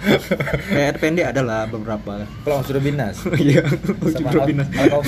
Kayak 0.72 0.96
pendek 0.96 1.26
ada 1.36 1.44
lah 1.44 1.68
beberapa. 1.68 2.24
kalau 2.48 2.64
sudah 2.64 2.80
binas. 2.80 3.20
Iya. 3.36 3.60
Uji 4.00 4.24
Binas. 4.48 4.68
Al 4.72 4.88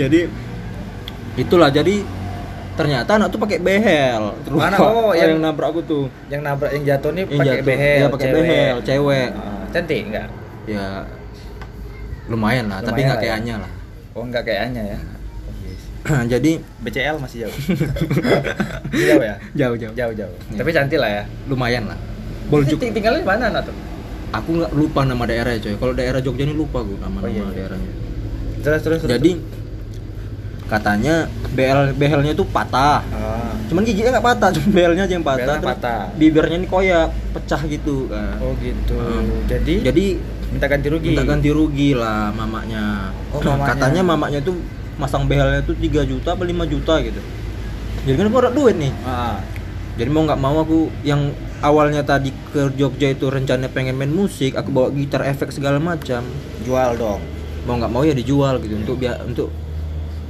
jadi 0.00 0.20
itulah 1.36 1.68
jadi 1.68 2.00
ternyata 2.80 3.10
anak 3.12 3.28
tuh 3.28 3.38
pakai 3.38 3.58
behel 3.58 4.22
Mana? 4.48 4.76
Lupa. 4.76 4.78
Oh, 4.82 5.10
yang, 5.12 5.30
yang- 5.30 5.40
nabrak 5.40 5.68
aku 5.68 5.80
tuh 5.82 6.04
Yang 6.26 6.40
nabrak 6.42 6.70
yang 6.72 6.84
jatuh 6.86 7.10
nih 7.10 7.24
pakai 7.26 7.60
behel. 7.60 7.96
Iya, 7.96 8.06
pakai 8.08 8.28
behel, 8.32 8.76
cewek. 8.80 9.28
Ah, 9.32 9.62
cantik 9.68 10.00
enggak? 10.04 10.28
ya 10.64 10.86
lumayan 12.26 12.66
lah 12.66 12.78
tapi 12.78 13.00
Lumayan 13.00 13.06
nggak 13.06 13.16
lah 13.16 13.22
kayak 13.22 13.34
ya. 13.34 13.40
Anya 13.40 13.54
lah 13.58 13.70
Oh, 14.10 14.22
enggak 14.22 14.42
kayaknya 14.44 14.82
ya. 14.86 14.98
jadi 16.32 16.50
BCL 16.80 17.16
masih 17.18 17.36
jauh. 17.44 17.54
jauh 19.06 19.22
ya? 19.22 19.34
jauh 19.52 19.76
jauh 19.76 19.92
Jauh 19.92 20.14
jauh. 20.16 20.34
Iya. 20.48 20.58
Tapi 20.58 20.70
cantik 20.70 20.98
lah 20.98 21.10
ya. 21.12 21.22
lumayan 21.46 21.84
lah 21.86 21.98
Boljuk 22.46 22.78
Ting- 22.78 22.90
Tinggalnya 22.90 23.20
di 23.20 23.28
mana 23.28 23.44
anak 23.48 23.62
tuh? 23.66 23.76
aku 24.30 24.50
nggak 24.56 24.72
lupa 24.72 25.02
nama 25.02 25.26
daerahnya 25.26 25.58
coy 25.60 25.74
kalau 25.74 25.90
daerah 25.90 26.18
Jogja 26.18 26.42
ini 26.44 26.54
lupa 26.54 26.80
gue 26.80 26.94
nama 26.96 27.10
nama 27.12 27.18
Oh, 27.20 27.28
iya, 27.28 27.42
iya. 27.42 27.50
daerahnya 27.52 27.92
Terus 28.60 28.80
terus. 28.80 28.98
terus. 29.00 29.18
Katanya 30.70 31.26
BL 31.50 31.98
BL-nya 31.98 32.32
tuh 32.32 32.46
patah 32.46 33.02
Ah. 33.10 33.50
cuman 33.66 33.82
giginya 33.82 34.14
nggak 34.14 34.26
patah 34.26 34.48
cuma 34.54 34.68
BL-nya 34.70 35.04
aja 35.04 35.12
yang 35.12 35.26
patah, 35.26 35.56
terus 35.58 35.66
patah. 35.68 36.02
bibirnya 36.14 36.56
ini 36.56 36.66
koyak 36.66 37.06
pecah 37.30 37.62
gitu 37.64 38.06
kan. 38.06 38.38
Oh 38.38 38.54
gitu. 38.56 38.94
Hmm. 38.94 39.42
Jadi 39.44 39.74
jadi 39.82 40.04
minta 40.48 40.66
ganti 40.66 40.86
rugi. 40.88 41.08
minta 41.10 41.22
ganti 41.22 41.50
rugi 41.50 41.90
lah 41.92 42.30
mamanya. 42.30 43.10
Oh, 43.30 43.38
mamanya. 43.40 43.66
katanya 43.68 44.02
mamanya 44.02 44.40
tuh 44.40 44.56
masang 44.94 45.24
BL-nya 45.24 45.62
tuh 45.62 45.74
3 45.74 46.04
juta 46.04 46.28
apa 46.30 46.44
5 46.44 46.52
juta 46.66 47.00
gitu 47.00 47.20
jadi 48.00 48.16
kan 48.16 48.26
aku 48.26 48.38
ada 48.38 48.50
duit 48.50 48.76
nih 48.76 48.92
Ah. 49.00 49.40
jadi 49.94 50.08
mau 50.08 50.22
nggak 50.22 50.36
mau 50.36 50.56
aku 50.58 50.78
yang 51.00 51.32
awalnya 51.60 52.00
tadi 52.00 52.32
ke 52.48 52.68
Jogja 52.74 53.08
itu 53.08 53.24
rencananya 53.26 53.68
pengen 53.68 53.94
main 53.94 54.08
musik 54.08 54.52
aku 54.54 54.68
bawa 54.68 54.88
gitar 54.90 55.22
efek 55.22 55.50
segala 55.50 55.76
macam 55.76 56.20
Jual 56.60 56.96
dong. 56.96 57.20
mau 57.62 57.76
nggak 57.76 57.88
mau 57.88 58.02
ya 58.02 58.12
dijual 58.12 58.56
gitu 58.58 58.76
untuk 58.76 58.96
biar 58.98 59.20
untuk 59.22 59.48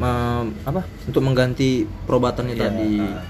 mem- 0.01 0.57
apa 0.65 0.81
untuk 1.05 1.21
mengganti 1.21 1.71
perobatannya 2.03 2.55
Iya, 2.55 2.63
tadi 2.67 2.89
ah. 3.05 3.23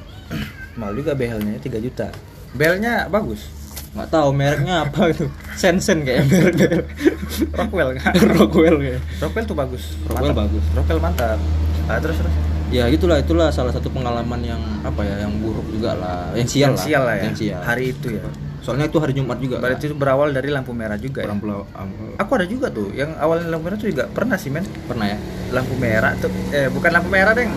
Mahal 0.73 0.95
juga 0.95 1.13
behelnya 1.13 1.59
3 1.59 1.67
juta. 1.81 2.09
Belnya 2.53 3.05
bagus. 3.07 3.43
nggak 3.91 4.07
tahu 4.09 4.31
mereknya 4.31 4.87
apa 4.87 5.11
gitu 5.11 5.27
Sensen 5.53 6.07
kayak 6.07 6.23
merek 6.25 6.55
bel 6.55 6.79
Rockwell 7.59 7.91
kan? 7.97 8.15
Rockwell 8.33 8.77
kayak 8.79 9.03
Rockwell 9.19 9.45
tuh 9.45 9.57
bagus. 9.59 9.83
Rockwell 10.05 10.31
Mantap. 10.31 10.43
bagus. 10.47 10.65
Rockwell 10.73 11.01
mantap. 11.01 11.39
Ah, 11.85 11.99
terus 11.99 12.17
terus. 12.17 12.35
ya 12.71 12.87
gitulah 12.87 13.19
itulah 13.19 13.51
salah 13.51 13.75
satu 13.75 13.91
pengalaman 13.91 14.39
yang 14.41 14.63
apa 14.81 15.03
ya 15.03 15.27
yang 15.27 15.35
buruk 15.37 15.67
juga 15.69 15.99
lah 15.99 16.31
yang 16.33 16.47
sial, 16.47 16.71
Yang 16.71 16.79
sial 16.81 17.03
lah 17.03 17.17
ya. 17.19 17.23
yang 17.27 17.35
sial 17.35 17.61
Hari 17.61 17.85
itu 17.91 18.09
ya. 18.15 18.23
Soalnya 18.61 18.85
itu 18.85 18.97
hari 18.97 19.13
Jumat 19.13 19.37
juga 19.37 19.57
Berarti 19.57 19.85
itu 19.85 19.95
berawal 19.95 20.31
dari 20.31 20.49
lampu 20.49 20.71
merah 20.71 20.95
juga 20.95 21.23
ya. 21.23 21.33
pulau 21.33 21.65
am- 21.73 22.15
Aku 22.17 22.31
ada 22.33 22.45
juga 22.45 22.69
tuh 22.69 22.93
yang 22.93 23.17
awalnya 23.17 23.49
lampu 23.49 23.65
merah 23.65 23.77
tuh 23.77 23.89
juga 23.89 24.05
pernah 24.07 24.35
sih 24.35 24.49
men. 24.49 24.65
pernah 24.83 25.07
ya 25.07 25.19
Lampu 25.51 25.75
merah 25.75 26.13
tuh 26.15 26.29
eh 26.51 26.67
bukan 26.67 26.91
lampu 26.91 27.09
merah 27.09 27.33
deng. 27.33 27.51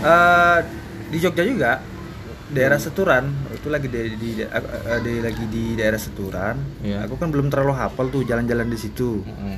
Eh 0.00 0.58
di 1.08 1.18
Jogja 1.18 1.42
juga 1.42 1.80
daerah 2.48 2.76
Seturan 2.76 3.24
itu 3.50 3.66
lagi 3.66 3.86
di, 3.86 4.00
di, 4.12 4.28
di- 4.34 4.44
eh, 4.44 4.62
di- 5.00 5.20
lagi 5.20 5.44
di 5.46 5.64
daerah 5.72 5.96
Seturan. 5.96 6.56
Iya. 6.80 7.04
Aku 7.04 7.16
kan 7.16 7.28
belum 7.28 7.48
terlalu 7.48 7.72
hafal 7.72 8.08
tuh 8.08 8.22
jalan-jalan 8.22 8.66
di 8.66 8.76
situ. 8.76 9.20
Mm-mm. 9.22 9.56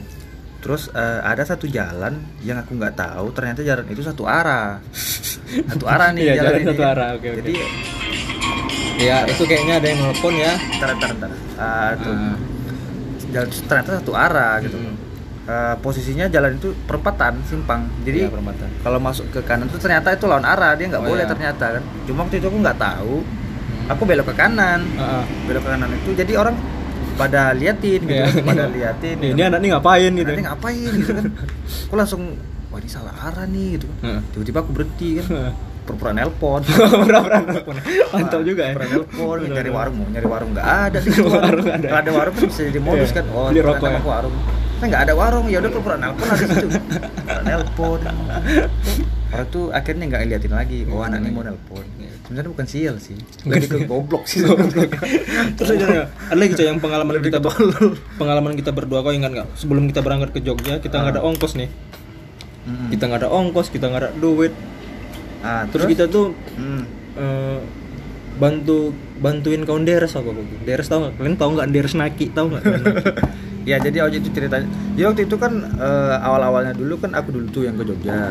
Terus 0.60 0.88
eh, 0.88 1.20
ada 1.20 1.42
satu 1.42 1.66
jalan 1.66 2.14
yang 2.40 2.56
aku 2.56 2.72
nggak 2.72 2.94
tahu 2.94 3.28
ternyata 3.30 3.60
jalan 3.60 3.84
itu 3.86 4.00
satu 4.00 4.24
arah. 4.24 4.78
satu 5.70 5.84
arah 5.84 6.08
nih 6.10 6.22
Iya, 6.24 6.34
jalan, 6.36 6.46
jalan 6.46 6.60
ini. 6.60 6.70
satu 6.70 6.84
arah, 6.86 7.08
oke, 7.12 7.26
oke. 7.26 7.38
Jadi 7.42 7.54
ya 8.96 9.16
itu 9.24 9.42
kayaknya 9.42 9.74
ada 9.76 9.86
yang 9.86 10.00
nelpon 10.00 10.34
ya 10.34 10.52
ntar 10.78 10.90
ntar 10.94 11.10
ntar. 11.14 11.30
Ah, 11.54 11.92
tuh. 11.96 12.10
Ah. 12.10 12.36
Jalan 13.30 13.48
ternyata 13.50 13.90
satu 13.98 14.12
arah 14.12 14.54
gitu. 14.60 14.76
Mm. 14.76 14.94
Eh, 15.44 15.74
posisinya 15.78 16.24
jalan 16.26 16.56
itu 16.56 16.72
perempatan 16.84 17.36
simpang. 17.44 17.84
Jadi 18.00 18.24
Iya, 18.24 18.32
perempatan. 18.32 18.68
kalau 18.80 18.96
masuk 18.96 19.28
ke 19.28 19.44
kanan 19.44 19.68
tuh 19.68 19.76
ternyata 19.76 20.08
itu 20.10 20.24
lawan 20.24 20.40
arah 20.42 20.72
dia 20.72 20.88
nggak 20.88 21.04
Oh, 21.04 21.10
boleh 21.10 21.24
iya. 21.24 21.30
ternyata 21.30 21.66
kan. 21.76 21.82
Cuma 22.04 22.24
waktu 22.24 22.38
itu 22.38 22.46
aku 22.46 22.58
nggak 22.58 22.78
tahu. 22.78 23.14
Aku 23.86 24.02
belok 24.02 24.32
ke 24.32 24.34
kanan. 24.34 24.80
Heeh. 24.80 25.24
Belok 25.44 25.62
ke 25.62 25.70
kanan 25.70 25.90
itu 25.92 26.10
jadi 26.14 26.32
orang 26.38 26.56
pada 27.14 27.52
liatin 27.52 28.00
gitu, 28.02 28.10
kan, 28.16 28.42
pada 28.42 28.64
liatin. 28.66 29.16
ini 29.22 29.38
anak 29.38 29.62
ini 29.62 29.68
ngapain 29.70 30.10
gitu 30.10 30.26
Nanti 30.26 30.42
ngapain 30.42 30.90
gitu 30.98 31.12
kan 31.14 31.24
aku 31.86 31.94
langsung 31.94 32.22
wah 32.74 32.82
ini 32.82 32.90
salah 32.90 33.14
arah 33.22 33.46
nih 33.46 33.78
gitu 33.78 33.86
kan 34.02 34.18
tiba-tiba 34.34 34.58
aku 34.58 34.70
berhenti 34.74 35.08
kan 35.22 35.54
pura-pura 35.84 36.12
nelpon. 36.12 36.60
Pura-pura 37.04 37.38
nelpon. 37.40 37.76
mantap 38.10 38.40
juga 38.40 38.62
ya. 38.64 38.72
pura 38.72 38.86
nelpon 38.88 39.36
nyari 39.46 39.70
warung 39.70 39.96
mau 39.96 40.08
nyari 40.08 40.26
warung 40.26 40.50
nggak 40.52 40.66
ada 40.66 40.98
di 40.98 41.06
situ 41.06 41.22
warung 41.22 41.42
Warung 41.44 41.64
nggak 41.64 41.78
ada. 41.84 41.88
ada 42.00 42.10
warung 42.10 42.34
kan 42.34 42.44
bisa 42.44 42.60
jadi 42.64 42.80
modus 42.80 43.10
Iya. 43.10 43.16
kan. 43.16 43.24
Oh 43.30 43.46
Beli 43.48 43.60
ternyata 43.60 43.78
rokok 43.78 43.88
ya. 43.90 44.00
warung. 44.02 44.34
Kan 44.74 44.86
nggak 44.88 45.02
ada 45.02 45.14
warung. 45.14 45.46
Ya 45.46 45.58
udah 45.60 45.70
pura-pura 45.70 45.96
nelpon 45.96 46.26
ada 46.26 46.40
di 46.40 46.46
situ. 46.48 46.68
Nelpon. 47.44 48.00
Orang 49.28 49.48
tuh 49.50 49.64
akhirnya 49.70 50.04
nggak 50.06 50.20
ngeliatin 50.24 50.52
lagi. 50.52 50.78
Oh 50.86 51.02
anak 51.02 51.18
ini 51.20 51.30
mau 51.30 51.42
nelpon. 51.42 51.84
Sebenarnya 52.24 52.50
bukan 52.50 52.64
sial 52.64 52.96
sih. 52.96 53.18
Lebih 53.44 53.68
ke 53.68 53.78
goblok 53.84 54.24
sih. 54.24 54.40
Terus 55.54 55.68
ada, 55.76 56.08
ada 56.08 56.32
lagi 56.34 56.54
coy 56.54 56.64
yang 56.64 56.80
pengalaman 56.80 57.20
kita 57.20 57.36
pengalaman 58.16 58.52
kita 58.54 58.70
berdua. 58.70 59.04
Kau 59.04 59.12
ingat 59.12 59.30
nggak? 59.30 59.48
Sebelum 59.54 59.84
kita 59.86 60.00
berangkat 60.00 60.32
ke 60.32 60.40
Jogja 60.40 60.80
kita 60.80 60.96
nggak 60.96 61.18
ada 61.18 61.22
ongkos 61.22 61.52
nih. 61.54 61.68
Kita 62.88 63.04
nggak 63.04 63.20
ada 63.20 63.28
ongkos, 63.28 63.68
kita 63.68 63.84
nggak 63.86 64.00
ada 64.00 64.10
duit. 64.16 64.56
Ah 65.44 65.62
Terus 65.68 65.84
kita 65.86 66.04
tuh 66.06 66.32
Hmm. 66.54 66.82
eh, 67.14 67.60
bantu 68.34 68.90
bantuin 69.16 69.62
kawan 69.62 69.84
Deres 69.84 70.10
aku 70.12 70.32
waktu 70.32 70.42
itu. 70.42 70.56
Deres 70.64 70.88
tahu 70.88 71.04
nggak? 71.04 71.14
Kalian 71.14 71.36
tahu 71.36 71.50
nggak 71.54 71.68
Deres 71.70 71.94
Naki 71.94 72.26
tahu 72.30 72.46
nggak? 72.50 72.64
Ya 73.64 73.80
jadi 73.80 74.04
Oji 74.04 74.20
itu 74.20 74.28
ceritanya. 74.28 74.68
Jadi 74.92 75.04
waktu 75.04 75.22
itu 75.24 75.36
kan 75.36 75.52
eh, 75.56 76.16
awal-awalnya 76.18 76.72
dulu 76.72 76.98
kan 76.98 77.12
aku 77.12 77.32
dulu 77.32 77.48
tuh 77.48 77.62
yang 77.62 77.72
ke 77.74 77.84
Jogja. 77.84 78.28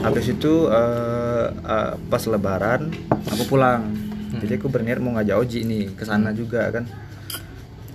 Habis 0.00 0.30
itu 0.30 0.52
eh, 0.68 1.46
eh, 1.50 1.92
pas 2.06 2.22
Lebaran 2.24 2.86
aku 3.24 3.42
pulang. 3.48 3.90
Jadi 4.38 4.54
aku 4.54 4.70
berniat 4.70 4.98
mau 4.98 5.10
ngajak 5.12 5.34
Oji 5.34 5.66
nih 5.66 5.84
ke 5.92 6.06
sana 6.06 6.30
juga 6.30 6.70
kan. 6.70 6.86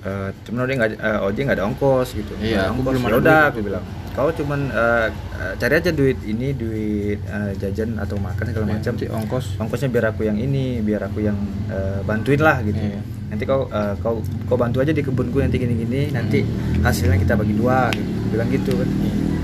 Eh 0.03 0.29
cuman 0.43 0.67
dia 0.67 0.75
nggak 0.75 0.91
eh, 0.93 1.19
Oji 1.23 1.39
nggak 1.41 1.57
ada 1.57 1.65
ongkos 1.65 2.09
gitu. 2.11 2.35
Iya, 2.37 2.67
ada 2.67 2.67
aku 2.67 2.75
ongkos. 2.75 2.91
belum 2.91 2.99
Ya 2.99 3.07
ada 3.07 3.15
udah 3.15 3.31
duit. 3.39 3.47
aku 3.47 3.59
bilang. 3.63 3.83
Kau 4.13 4.29
cuman 4.29 4.69
eh, 4.69 5.07
eh, 5.41 5.53
cari 5.57 5.73
aja 5.73 5.89
duit 5.89 6.21
ini 6.21 6.53
duit 6.53 7.17
eh, 7.19 7.51
jajan 7.57 7.97
atau 7.97 8.13
makan 8.15 8.45
segala 8.45 8.65
Iya, 8.67 8.73
macam. 8.77 8.93
ongkos. 9.17 9.45
Ongkosnya 9.57 9.89
biar 9.89 10.05
aku 10.09 10.21
yang 10.23 10.37
ini, 10.37 10.79
biar 10.79 11.09
aku 11.09 11.19
yang 11.19 11.33
eh, 11.65 11.99
bantuin 12.01 12.37
lah 12.37 12.61
gitu. 12.61 12.77
Iya. 12.77 13.01
Nanti 13.29 13.43
kau 13.43 13.65
eh, 13.65 13.93
kau 13.99 14.21
kau 14.45 14.53
bantu 14.53 14.79
aja 14.79 14.93
di 14.93 15.01
kebunku 15.01 15.41
nanti 15.41 15.57
gini-gini, 15.57 16.13
nanti 16.13 16.45
hasilnya 16.79 17.17
kita 17.17 17.33
bagi 17.33 17.53
dua 17.53 17.89
gitu. 17.89 18.09
Bilang 18.29 18.49
gitu 18.49 18.71
kan. 18.77 18.89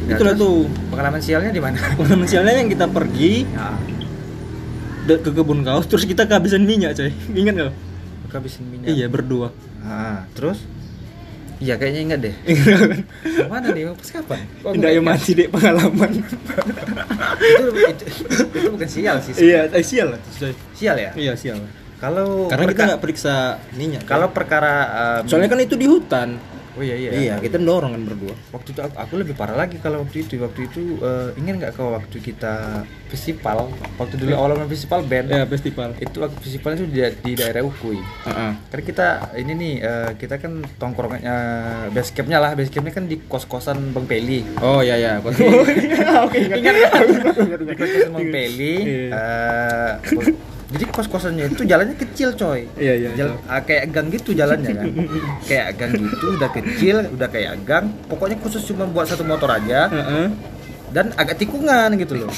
Ya, 0.05 0.17
Itulah 0.17 0.33
tuh 0.33 0.65
Pengalaman 0.89 1.21
sialnya 1.21 1.49
di 1.49 1.61
mana? 1.61 1.77
pengalaman 1.97 2.25
sialnya 2.25 2.53
yang 2.55 2.69
kita 2.69 2.85
pergi 2.85 3.45
ya, 3.45 3.73
ke 5.17 5.29
kebun 5.29 5.61
kaos 5.61 5.85
terus 5.85 6.05
kita 6.05 6.29
kehabisan 6.29 6.61
minyak 6.61 6.93
coy. 6.93 7.09
Ingat 7.33 7.53
nggak? 7.57 7.73
kehabisan 8.29 8.61
minyak. 8.69 8.93
Iya 8.93 9.09
berdua. 9.09 9.49
Ah, 9.81 10.29
terus? 10.37 10.61
Iya 11.59 11.75
kayaknya 11.75 12.01
ingat 12.07 12.19
deh. 12.23 12.35
Mana 13.51 13.75
nih? 13.75 13.91
Pas 13.91 14.09
kapan? 14.15 14.39
Kok 14.63 14.71
nggak 14.79 14.91
yang 14.95 15.03
mati 15.03 15.31
deh 15.35 15.47
pengalaman. 15.51 16.11
itu, 17.43 17.67
itu, 17.83 18.03
itu 18.55 18.67
bukan 18.71 18.87
sial 18.87 19.19
sih. 19.19 19.33
iya, 19.43 19.67
eh, 19.67 19.83
sial 19.83 20.15
lah. 20.15 20.19
coy. 20.23 20.55
Sial 20.71 20.95
ya? 20.95 21.11
Iya 21.19 21.35
sial. 21.35 21.59
Kalau 21.99 22.47
Karena 22.47 22.63
kita 22.71 22.83
nggak 22.95 23.01
periksa 23.03 23.59
coy. 23.75 23.99
kalau 24.07 24.31
perkara 24.31 24.73
um, 25.19 25.27
soalnya 25.27 25.51
kan 25.51 25.59
itu 25.59 25.75
di 25.75 25.83
hutan. 25.83 26.39
Oh 26.79 26.83
iya 26.87 26.95
iya. 26.95 27.11
Iya, 27.11 27.35
kita 27.43 27.59
dorong 27.59 27.91
kan 27.91 28.07
berdua. 28.07 28.31
Waktu 28.55 28.71
itu 28.71 28.79
aku, 28.79 28.95
aku 28.95 29.13
lebih 29.19 29.35
parah 29.35 29.59
lagi 29.59 29.75
kalau 29.83 30.07
waktu 30.07 30.23
itu. 30.23 30.39
Waktu 30.39 30.71
itu 30.71 30.95
eh, 31.03 31.35
ingat 31.35 31.55
nggak 31.59 31.71
kalau 31.75 31.91
waktu 31.99 32.23
kita 32.23 32.87
festival, 33.11 33.67
waktu 33.99 34.15
dulu 34.15 34.31
awal-awal 34.31 34.63
festival 34.63 35.03
band, 35.03 35.27
Ya 35.27 35.43
festival. 35.43 35.91
itu 35.99 36.17
waktu 36.23 36.39
festival 36.39 36.71
itu 36.79 36.85
di, 36.87 36.99
di 37.19 37.31
daerah 37.35 37.67
Ukui. 37.67 37.99
Heeh. 37.99 38.51
Karena 38.71 38.83
kita 38.87 39.07
ini 39.35 39.51
nih 39.59 39.73
eh, 39.83 40.09
kita 40.15 40.39
kan 40.39 40.63
tongkrongnya 40.79 41.35
base 41.91 42.15
campnya 42.15 42.39
lah, 42.39 42.55
base 42.55 42.71
campnya 42.71 42.95
kan 42.95 43.11
di 43.11 43.19
kos-kosan 43.27 43.91
Bang 43.91 44.07
Peli. 44.07 44.47
Oh 44.63 44.79
iya 44.79 44.95
ya. 44.95 45.11
Oke 45.19 45.35
Ingat? 46.63 46.73
Di 47.59 47.73
kos-kosan 47.75 48.11
Bang 48.15 48.27
Peli. 48.31 48.75
Iya. 49.11 49.99
Kos- 50.69 50.71
jadi 50.71 50.85
kos-kosannya 50.87 51.45
itu 51.49 51.63
jalannya 51.63 51.97
kecil 51.97 52.29
coy. 52.31 52.69
Iya, 52.75 52.93
iya, 52.95 53.09
Jal- 53.15 53.41
ah, 53.43 53.59
kayak 53.59 53.89
gang 53.89 54.07
gitu 54.07 54.31
jalannya 54.31 54.69
kan. 54.71 54.85
kayak 55.43 55.67
gang 55.75 55.91
gitu, 55.95 56.25
udah 56.31 56.49
kecil, 56.51 56.95
udah 57.09 57.27
kayak 57.27 57.57
gang. 57.63 57.89
Pokoknya 58.05 58.37
khusus 58.37 58.61
cuma 58.63 58.85
buat 58.85 59.05
satu 59.05 59.23
motor 59.23 59.49
aja 59.49 59.89
Heeh. 59.89 60.29
dan 60.89 61.09
agak 61.15 61.37
tikungan 61.37 61.89
gitu 61.95 62.17
loh. 62.17 62.29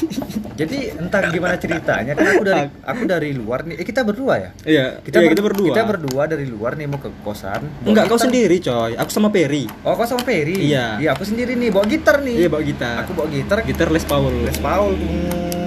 Jadi 0.51 0.93
entah 0.93 1.23
gimana 1.25 1.55
ceritanya 1.55 2.11
kan 2.13 2.23
aku 2.29 2.43
dari 2.45 2.63
aku 2.81 3.01
dari 3.05 3.29
luar 3.31 3.63
nih. 3.63 3.75
Eh 3.75 3.85
kita 3.85 4.01
berdua 4.01 4.33
ya? 4.37 4.49
Iya, 4.61 4.85
Kita, 5.01 5.17
iya, 5.17 5.25
ber- 5.25 5.31
kita 5.31 5.43
berdua. 5.43 5.67
Kita 5.67 5.81
berdua 5.83 6.23
dari 6.25 6.45
luar 6.45 6.71
nih 6.75 6.85
mau 6.85 6.99
ke 6.99 7.09
kosan. 7.21 7.63
Enggak, 7.81 8.07
kau 8.07 8.15
sendiri, 8.15 8.59
coy. 8.59 8.93
Aku 8.93 9.09
sama 9.09 9.27
Peri. 9.27 9.67
Oh, 9.81 9.91
kau 9.93 10.05
sama 10.05 10.21
Ferry? 10.21 10.55
Iya. 10.61 10.99
Iya, 10.99 11.09
aku 11.11 11.23
sendiri 11.23 11.51
nih 11.53 11.67
bawa 11.67 11.83
gitar 11.83 12.19
nih. 12.19 12.35
Iya, 12.37 12.47
bawa 12.47 12.63
gitar. 12.63 12.95
Aku 13.01 13.11
bawa 13.11 13.27
gitar. 13.27 13.57
Gitar 13.63 13.87
Les 13.89 14.03
Paul. 14.03 14.31
Les 14.45 14.55
Paul. 14.55 14.95
Tung. 14.95 15.60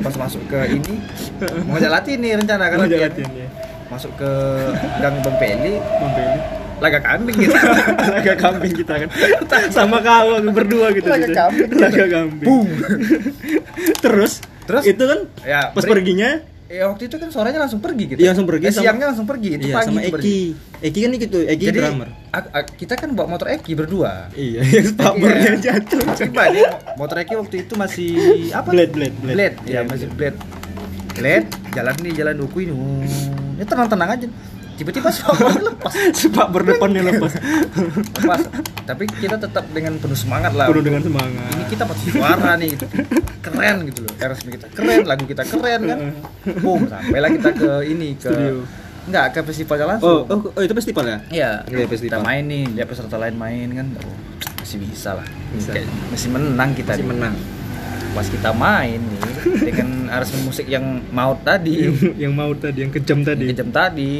Pas 0.00 0.14
masuk 0.16 0.42
ke 0.48 0.58
ini 0.70 0.94
mau 1.68 1.76
ngajak 1.76 1.90
latih 1.92 2.14
nih 2.16 2.30
rencana 2.40 2.64
kan 2.68 2.78
Mau 2.80 2.88
ya. 2.88 3.48
Masuk 3.90 4.12
ke 4.16 4.30
gang 5.02 5.16
Bang 5.20 5.36
Peli, 5.36 5.74
Membeli. 5.76 6.38
laga 6.80 6.96
kambing 6.96 7.36
gitu. 7.36 7.52
Laga 8.16 8.34
kambing 8.40 8.72
kita 8.72 8.94
kan. 9.04 9.08
Sama 9.76 10.00
kau 10.00 10.40
berdua 10.48 10.88
gitu. 10.96 11.12
Laga 11.12 11.28
gitu. 11.28 11.36
kambing. 11.36 11.68
Laga 11.76 12.04
kambing. 12.08 12.46
Boom. 12.48 12.68
Terus 14.00 14.40
Terus? 14.64 14.84
itu 14.86 15.02
kan 15.04 15.20
Ya, 15.44 15.60
pas 15.74 15.84
break. 15.84 15.92
perginya 15.92 16.40
Ya 16.70 16.86
waktu 16.86 17.10
itu 17.10 17.18
kan 17.18 17.34
sorenya 17.34 17.58
langsung 17.58 17.82
pergi 17.82 18.04
gitu. 18.06 18.20
Iya, 18.22 18.30
langsung 18.30 18.46
pergi 18.46 18.62
Eh, 18.62 18.70
sama- 18.70 18.84
siangnya 18.86 19.06
langsung 19.10 19.26
pergi. 19.26 19.48
Itu 19.58 19.66
iya 19.66 19.74
pagi 19.74 19.86
sama 19.90 20.00
itu 20.00 20.12
pergi. 20.14 20.22
Eki. 20.22 20.86
Eki 20.86 20.98
kan 21.02 21.10
gitu, 21.18 21.38
Eki 21.42 21.64
Jadi 21.66 21.78
drummer. 21.82 22.08
ak- 22.30 22.72
kita 22.78 22.94
kan 22.94 23.08
bawa 23.10 23.26
motor 23.28 23.50
Eki 23.50 23.72
berdua. 23.74 24.30
Iya, 24.32 24.62
yang 24.70 24.86
Iya. 25.18 25.50
jatuh. 25.58 25.98
Coba 26.22 26.42
nih 26.48 26.62
motor 26.94 27.16
Eki 27.18 27.34
waktu 27.34 27.56
itu 27.60 27.74
masih 27.74 28.10
apa? 28.54 28.70
Blade, 28.70 28.94
blade, 28.94 29.16
blade. 29.18 29.34
Blade, 29.34 29.56
Iya, 29.66 29.82
ya 29.82 29.88
masih 29.90 30.06
blade. 30.14 30.38
Blade, 31.10 31.46
jalan 31.74 31.94
nih 31.98 32.12
jalan 32.14 32.34
duku 32.38 32.58
ini. 32.62 32.74
Ini 33.58 33.64
tenang-tenang 33.66 34.10
aja. 34.14 34.26
Tiba-tiba 34.80 35.12
spakbornya 35.12 35.60
lepas. 35.70 35.92
Spakbor 36.10 36.62
depannya 36.64 37.02
lepas. 37.04 37.32
lepas. 38.16 38.40
Tapi 38.82 39.04
kita 39.12 39.36
tetap 39.36 39.68
dengan 39.68 40.00
penuh 40.00 40.16
semangat 40.16 40.56
lah. 40.56 40.66
Penuh 40.66 40.80
dengan 40.80 41.04
semangat. 41.04 41.52
Ini 41.52 41.64
kita 41.68 41.84
pasti 41.84 42.08
suara 42.08 42.56
nih 42.56 42.68
gitu. 42.72 42.86
Keren 43.40 43.76
gitu 43.84 44.00
loh. 44.02 44.12
RSB 44.16 44.46
kita 44.50 44.66
keren, 44.72 45.04
lagu 45.04 45.24
kita 45.24 45.44
keren 45.44 45.80
kan. 45.84 45.98
Boom, 46.58 46.88
sampailah 46.88 47.28
kita 47.30 47.50
ke 47.52 47.70
ini 47.86 48.16
ke 48.16 48.32
Studio. 48.32 48.64
Enggak, 49.00 49.26
ke 49.32 49.40
festivalnya 49.42 49.84
Oh, 49.84 49.88
langsung. 50.22 50.48
oh, 50.48 50.56
oh, 50.56 50.62
itu 50.62 50.72
festival 50.72 51.04
ya? 51.04 51.18
Iya, 51.28 51.50
Iya, 51.66 51.84
festival. 51.84 52.08
kita 52.10 52.18
main 52.20 52.44
nih, 52.46 52.62
lihat 52.70 52.86
peserta 52.86 53.16
lain 53.16 53.34
main 53.34 53.68
kan, 53.72 53.86
oh, 53.96 54.16
masih 54.56 54.76
bisa 54.78 55.16
lah. 55.16 55.26
Bisa. 55.50 55.72
Kayak 55.72 55.88
masih 56.08 56.28
menang 56.30 56.70
kita. 56.72 56.90
Masih 56.94 57.02
nih. 57.02 57.10
menang. 57.10 57.34
Pas 58.10 58.26
kita 58.26 58.50
main 58.50 58.98
nih 58.98 59.22
dengan 59.62 59.88
aransemen 60.10 60.42
musik 60.44 60.66
yang 60.66 60.82
maut 61.08 61.40
tadi, 61.40 61.86
yang 62.16 62.32
mau 62.32 62.50
tadi, 62.52 62.82
yang 62.82 62.90
kejam 62.90 63.18
yang 63.18 63.28
tadi. 63.28 63.44
kejam 63.48 63.68
tadi. 63.70 64.12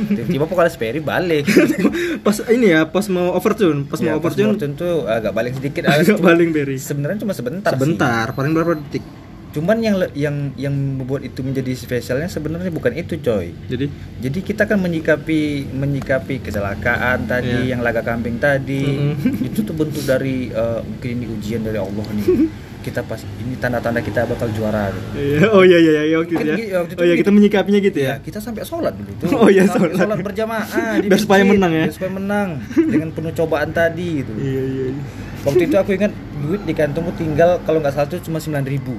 Tiba-tiba 0.00 0.44
vokalis 0.46 0.74
Perry 0.74 0.98
balik. 0.98 1.44
pas 2.26 2.36
ini 2.48 2.72
ya, 2.72 2.84
pas 2.84 3.04
mau 3.06 3.30
overtune, 3.30 3.84
pas 3.84 3.98
Ya, 3.98 4.10
mau 4.10 4.18
overtune 4.18 4.56
tuh 4.72 5.04
agak 5.04 5.30
balik 5.30 5.52
sedikit. 5.54 5.86
agak 5.86 6.18
baling 6.18 6.50
Berry. 6.50 6.76
Sebenarnya 6.76 7.20
cuma 7.20 7.30
sebentar. 7.30 7.70
sih. 7.70 7.76
Sebentar, 7.76 8.32
paling 8.32 8.50
berapa 8.50 8.74
detik. 8.76 9.04
Cuman 9.50 9.76
yang 9.78 9.98
yang 10.14 10.36
yang 10.54 10.70
membuat 10.72 11.20
itu 11.22 11.42
menjadi 11.42 11.74
spesialnya 11.74 12.26
sebenarnya 12.26 12.70
bukan 12.70 12.94
itu, 12.94 13.18
coy. 13.18 13.50
Jadi 13.66 13.90
Jadi 14.20 14.38
kita 14.40 14.62
kan 14.64 14.78
menyikapi 14.78 15.68
menyikapi 15.68 16.38
kecelakaan 16.40 17.26
tadi, 17.26 17.50
Iya. 17.60 17.74
yang 17.74 17.80
laga 17.80 18.00
kambing 18.00 18.38
tadi, 18.38 18.86
Mm-mm. 18.86 19.42
itu 19.44 19.60
tuh 19.60 19.74
bentuk 19.74 20.02
dari 20.02 20.48
eh, 20.48 20.80
mungkin 20.80 21.10
ini 21.12 21.26
ujian 21.28 21.60
dari 21.60 21.76
Allah 21.76 22.06
nih. 22.10 22.26
kita 22.80 23.00
pas 23.02 23.16
ini 23.38 23.54
tanda-tanda 23.54 24.00
kita 24.00 24.24
bakal 24.24 24.48
juara. 24.50 24.88
gitu. 24.88 25.08
Iya, 25.14 25.38
oh 25.48 25.62
iya 25.62 25.78
iya 25.78 26.02
iya 26.02 26.16
waktu 26.16 26.32
itu 26.32 26.40
Kan 26.40 26.46
ya. 26.46 26.56
waktu 26.76 26.90
itu 26.90 26.98
Oh 26.98 27.04
iya 27.04 27.12
gitu. 27.12 27.20
kita 27.20 27.30
menyikapinya 27.30 27.80
gitu 27.80 27.98
Ya, 27.98 28.06
ya. 28.06 28.14
kita 28.18 28.38
sampai 28.38 28.62
sholat 28.62 28.92
dulu 28.92 29.12
tuh. 29.16 29.26
Oh 29.38 29.48
iya, 29.48 29.62
sholat. 29.64 29.92
sholat 29.94 30.18
berjamaah 30.18 30.66
di 30.96 31.06
Biar 31.10 31.20
supaya 31.20 31.42
menang 31.42 31.72
ya? 31.72 31.84
biar 31.84 31.94
supaya 31.94 32.12
menang 32.12 32.48
dengan 32.74 33.08
penuh 33.10 33.32
cobaan 33.32 33.70
tadi 33.70 34.08
gitu. 34.18 34.32
Iya 34.34 34.62
iya. 34.62 34.84
iya. 34.90 35.02
Waktu 35.40 35.62
itu 35.64 35.76
aku 35.76 35.90
ingat 35.94 36.12
duit 36.38 36.62
di 36.62 36.72
kantongku 36.72 37.12
tinggal 37.14 37.60
kalau 37.62 37.78
nggak 37.78 37.92
salah 37.92 38.04
tuh 38.06 38.20
cuma 38.20 38.36
sembilan 38.36 38.66
ribu. 38.66 38.92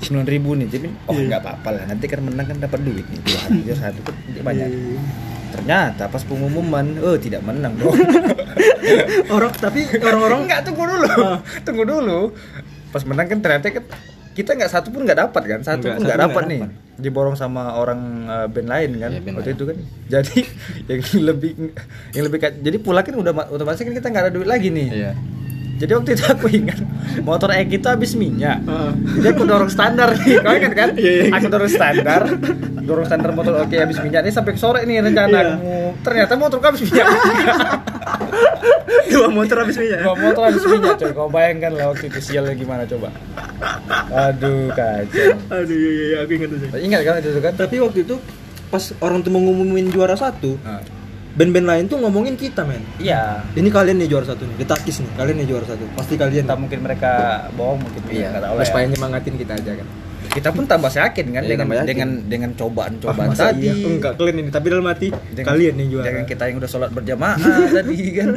Sembilan 0.00 0.26
ribu 0.28 0.54
nih, 0.54 0.66
jadi 0.68 0.86
oh 1.04 1.14
Iya. 1.14 1.26
nggak 1.28 1.40
apa-apa 1.40 1.68
lah. 1.72 1.82
Nanti 1.86 2.04
kan 2.06 2.20
menang 2.20 2.44
kan 2.44 2.58
dapat 2.58 2.78
duit 2.80 3.02
nih. 3.04 3.18
Dua 3.20 3.38
hari, 3.40 3.58
satu 3.72 4.00
banyak. 4.40 4.68
Iya. 4.68 4.98
Ternyata 5.52 6.08
pas 6.08 6.22
pengumuman, 6.22 6.86
oh 6.98 7.14
tidak 7.14 7.42
menang 7.42 7.76
dong. 7.76 7.92
Orang 9.34 9.52
tapi 9.52 9.84
orang-orang 9.94 10.48
Enggak 10.48 10.60
tunggu 10.64 10.84
dulu, 10.86 11.06
Ah. 11.12 11.38
tunggu 11.60 11.82
dulu. 11.84 12.20
Pas 12.92 13.02
menang 13.02 13.26
kan 13.26 13.38
ternyata 13.40 13.66
kan 13.72 13.84
kita 14.32 14.56
nggak 14.56 14.72
satu 14.72 14.88
pun 14.88 15.04
nggak 15.04 15.28
dapat 15.28 15.42
kan, 15.44 15.60
satu 15.60 15.84
Nggak, 15.84 15.96
pun 15.96 16.02
nggak 16.04 16.20
dapat 16.20 16.42
nih. 16.48 16.60
Diborong 16.96 17.36
sama 17.36 17.76
orang 17.76 18.00
eh, 18.28 18.46
band 18.48 18.68
lain 18.68 18.90
kan 18.96 19.10
band 19.16 19.34
waktu 19.36 19.50
lain. 19.52 19.56
itu 19.56 19.64
kan. 19.64 19.76
Jadi 20.12 20.38
yang 20.88 21.00
lebih 21.24 21.50
yang 22.12 22.24
lebih 22.28 22.38
jadi 22.40 22.76
pulang 22.78 23.04
kan 23.04 23.14
udah 23.16 23.32
ma- 23.32 23.48
otomatis 23.48 23.80
kan 23.80 23.92
kita 23.92 24.08
nggak 24.08 24.24
ada 24.28 24.32
duit 24.32 24.48
lagi 24.48 24.68
nih. 24.68 24.88
Iya. 24.88 25.12
Jadi 25.82 25.92
waktu 25.92 26.10
itu 26.14 26.24
aku 26.24 26.46
ingat 26.48 26.78
motor 27.20 27.50
Eki 27.50 27.76
itu 27.76 27.86
habis 27.86 28.14
minyak. 28.14 28.62
Heeh. 28.62 28.90
Jadi 29.18 29.26
aku 29.28 29.42
dorong 29.42 29.66
standar 29.66 30.14
nih, 30.14 30.38
kau 30.38 30.54
ingat 30.54 30.72
kan? 30.72 30.88
Iya, 30.94 31.10
iya. 31.18 31.24
Aku 31.34 31.46
dorong 31.48 31.68
standar, 31.68 32.20
dorong 32.80 33.02
standar 33.02 33.30
motor 33.34 33.58
Oke 33.58 33.76
habis 33.76 33.98
minyak 33.98 34.22
ini 34.22 34.30
sampai 34.30 34.54
sore 34.54 34.82
nih 34.82 35.02
rencana. 35.02 35.34
Iya. 35.34 35.54
Mau- 35.58 35.94
Ternyata 36.00 36.32
motorku 36.36 36.64
habis 36.64 36.80
minyak. 36.82 37.06
Dua 39.04 39.28
motor 39.28 39.56
habis 39.58 39.76
minyak. 39.76 40.00
Dua 40.00 40.16
motor 40.16 40.42
habis 40.46 40.62
minyak 40.64 40.94
coy. 40.96 41.10
Kau 41.10 41.26
bayangkan 41.26 41.70
lah 41.74 41.84
waktu 41.90 42.08
itu 42.08 42.18
sialnya 42.22 42.54
gimana 42.54 42.86
coba. 42.86 43.10
Aduh 44.08 44.70
kacau. 44.70 45.26
Aduh 45.50 45.72
iya 45.72 45.90
iya, 45.90 46.04
iya 46.06 46.16
aku 46.22 46.30
ingat 46.32 46.48
itu. 46.52 46.66
Ingat 46.80 47.00
kan 47.02 47.12
itu 47.18 47.40
kan? 47.40 47.52
Tapi 47.54 47.74
waktu 47.78 47.98
itu 48.02 48.14
pas 48.68 48.82
orang 48.98 49.20
tuh 49.20 49.28
mau 49.28 49.40
ngumumin 49.42 49.88
juara 49.88 50.14
satu, 50.14 50.54
band-band 51.32 51.64
lain 51.64 51.84
tuh 51.86 51.96
ngomongin 51.96 52.34
kita 52.34 52.62
men. 52.62 52.84
Iya. 52.96 53.40
Ini 53.52 53.68
kalian 53.68 53.96
nih 53.96 54.08
juara 54.08 54.26
satu 54.26 54.44
nih, 54.44 54.56
detakis 54.58 55.00
nih, 55.00 55.10
kalian 55.14 55.36
nih 55.40 55.48
juara 55.48 55.64
satu. 55.64 55.84
Pasti 55.92 56.14
kalian. 56.14 56.44
Entah 56.44 56.56
mungkin 56.56 56.80
mereka 56.80 57.12
bohong 57.52 57.80
mungkin 57.80 58.00
Iya. 58.06 58.28
nggak 58.30 58.42
Terus 58.44 58.58
ya. 58.58 58.68
supaya 58.68 58.84
nyemangatin 58.86 59.34
kita 59.36 59.54
aja 59.54 59.72
kan. 59.74 59.88
Kita 60.22 60.48
pun 60.48 60.64
tambah 60.64 60.88
yakin 60.88 61.26
kan 61.28 61.42
Iya, 61.44 61.50
dengan 61.50 61.66
yakin. 61.68 61.84
dengan 61.84 62.08
dengan 62.24 62.50
cobaan-cobaan 62.54 63.30
Ah, 63.30 63.52
tadi. 63.52 63.68
iya? 63.68 63.74
Enggak, 63.76 64.16
kalian 64.16 64.36
ini. 64.38 64.48
Tapi 64.48 64.66
dalam 64.66 64.86
hati 64.86 65.08
Dengan- 65.12 65.48
kalian 65.50 65.74
nih 65.74 65.86
juara. 65.90 66.04
Dengan 66.08 66.24
kita 66.24 66.42
yang 66.46 66.56
udah 66.56 66.70
sholat 66.70 66.90
berjamaah 66.90 67.36
tadi 67.76 67.96
kan 68.14 68.28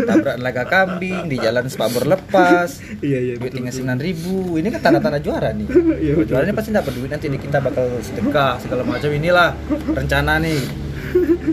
Tabrak 0.00 0.36
laga 0.38 0.64
kambing 0.64 1.22
Di 1.26 1.36
jalan 1.36 1.66
spabor 1.66 2.02
lepas 2.04 2.82
Iya 3.00 3.18
iya 3.20 3.34
Duit 3.36 3.52
tinggal 3.52 3.70
sembilan 3.70 4.00
ribu 4.00 4.58
Ini 4.58 4.68
kan 4.70 4.80
tanda-tanda 4.82 5.18
juara 5.18 5.50
nih 5.52 5.70
Iya, 6.02 6.12
betul, 6.14 6.34
Juaranya 6.34 6.50
betul. 6.50 6.58
pasti 6.58 6.70
dapat 6.72 6.92
duit 6.94 7.10
Nanti 7.12 7.26
kita 7.30 7.58
bakal 7.60 7.84
sedekah 8.00 8.52
Segala 8.58 8.82
macam 8.82 9.10
inilah 9.12 9.50
Rencana 9.92 10.32
nih 10.40 10.58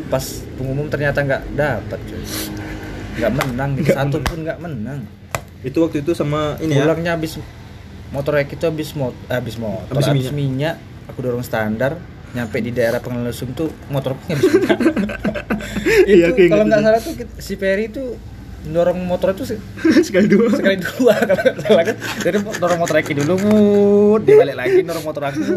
Pas 0.07 0.25
pengumum 0.55 0.87
ternyata 0.87 1.19
nggak 1.21 1.43
dapat 1.53 1.99
cuy 2.05 2.23
nggak 3.17 3.31
menang. 3.33 3.71
Nggak 3.81 3.97
Satu 3.97 4.17
menang. 4.17 4.29
pun 4.29 4.37
nggak 4.45 4.59
menang 4.61 4.99
Itu 5.65 5.77
waktu 5.81 6.05
itu 6.05 6.11
sama 6.13 6.53
ini 6.61 6.77
ya. 6.77 6.85
Pulangnya 6.85 7.11
habis 7.17 7.41
Motor 8.07 8.39
itu 8.39 8.63
habis 8.63 8.95
mot 8.95 9.11
habis 9.27 9.59
motor 9.59 9.91
Habis 9.91 10.07
habis, 10.07 10.31
minyak. 10.31 10.79
Aku 11.11 11.19
dorong 11.19 11.43
standar 11.43 11.97
Nyampe 12.31 12.61
di 12.61 12.71
daerah 12.71 13.01
pengelusum 13.01 13.51
tuh 13.51 13.73
motorku 13.89 14.21
habis 14.29 14.45
minyak 14.47 14.79
Iya, 16.07 16.31
aku 16.31 16.39
itu 16.39 16.47
ingat 16.47 16.53
kalau 16.53 16.65
nggak 16.69 16.81
salah 16.85 16.99
tuh 17.01 17.13
si 17.41 17.53
Perry 17.57 17.89
itu 17.89 18.15
dorong 18.69 18.99
motor 19.01 19.31
itu 19.31 19.43
se- 19.45 19.61
sekali 20.07 20.25
dua. 20.25 20.49
sekali 20.49 20.77
dua 20.77 21.13
kalau 21.29 21.43
salah 21.57 21.83
kan 21.83 21.95
jadi 22.19 22.37
dorong 22.41 22.79
motor 22.79 22.95
Eki 22.97 23.13
dulu 23.15 23.33
mut 23.39 24.21
dia 24.21 24.35
balik 24.35 24.55
lagi 24.55 24.79
dorong 24.81 25.01
motor 25.01 25.23
aku 25.25 25.39
gitu. 25.39 25.55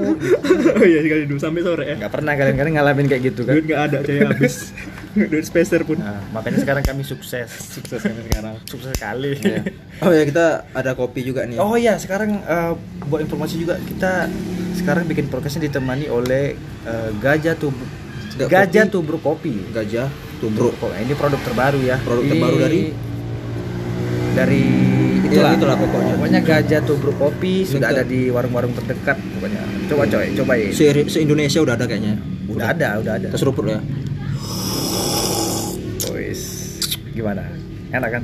oh 0.71 0.85
iya 0.85 1.01
sekali 1.01 1.23
dua 1.25 1.39
sampai 1.39 1.61
sore 1.61 1.85
ya. 1.85 1.95
nggak 1.97 2.11
pernah 2.11 2.33
kalian-kalian 2.33 2.75
ngalamin 2.77 3.07
kayak 3.07 3.23
gitu 3.27 3.41
kan 3.43 3.53
Duit 3.53 3.67
nggak 3.67 3.83
ada 3.85 3.97
coy 4.01 4.17
habis. 4.21 4.55
Duit 5.31 5.43
spacer 5.43 5.83
pun. 5.83 5.99
nah, 5.99 6.23
makanya 6.31 6.61
sekarang 6.61 6.83
kami 6.83 7.03
sukses 7.03 7.51
Sukses 7.51 7.99
kan 7.99 8.15
sekarang. 8.23 8.55
sukses 8.65 8.93
sekali 8.93 9.35
Iya. 9.37 9.61
Oh 10.01 10.11
ya 10.11 10.23
kita 10.23 10.47
ada 10.71 10.93
kopi 10.93 11.21
juga 11.23 11.45
nih. 11.45 11.57
oh 11.57 11.75
iya 11.75 11.97
sekarang 11.97 12.41
eh, 12.41 12.73
buat 13.05 13.21
informasi 13.21 13.55
juga 13.59 13.75
kita 13.81 14.31
sekarang 14.73 15.05
bikin 15.05 15.27
podcastnya 15.27 15.67
ditemani 15.67 16.07
oleh 16.07 16.55
eh, 16.83 17.11
Gajah 17.15 17.55
Tubruk 17.55 17.91
Nggak, 18.33 18.49
Gajah. 18.49 18.85
Tubruk 18.87 19.21
Kopi 19.21 19.53
Gajah 19.69 20.09
tubruk. 20.41 20.73
Kok 20.81 20.97
ini 20.97 21.15
produk 21.15 21.41
terbaru 21.45 21.81
ya. 21.85 21.97
Produk 22.01 22.25
terbaru 22.25 22.57
dari? 22.59 22.81
dari 24.31 24.63
Iya, 25.31 25.55
itulah 25.55 25.79
pokoknya. 25.79 26.19
Pokoknya 26.19 26.41
Gajah 26.43 26.81
Tubruk 26.83 27.15
Kopi 27.15 27.63
sudah 27.63 27.95
ada 27.95 28.03
di 28.03 28.35
warung-warung 28.35 28.75
terdekat 28.75 29.15
pokoknya. 29.39 29.63
Coba 29.87 30.03
coy, 30.11 30.27
cobain. 30.35 30.71
Se, 30.75 30.91
se 31.07 31.19
Indonesia 31.23 31.63
udah 31.63 31.75
ada 31.79 31.87
kayaknya. 31.87 32.19
Udah 32.51 32.75
ada, 32.75 32.99
udah 32.99 33.13
ada. 33.15 33.29
Kita 33.31 33.39
seruput 33.39 33.71
ya. 33.71 33.79
Wis. 36.11 36.43
Gimana? 37.15 37.47
Enak 37.95 38.11
kan? 38.11 38.23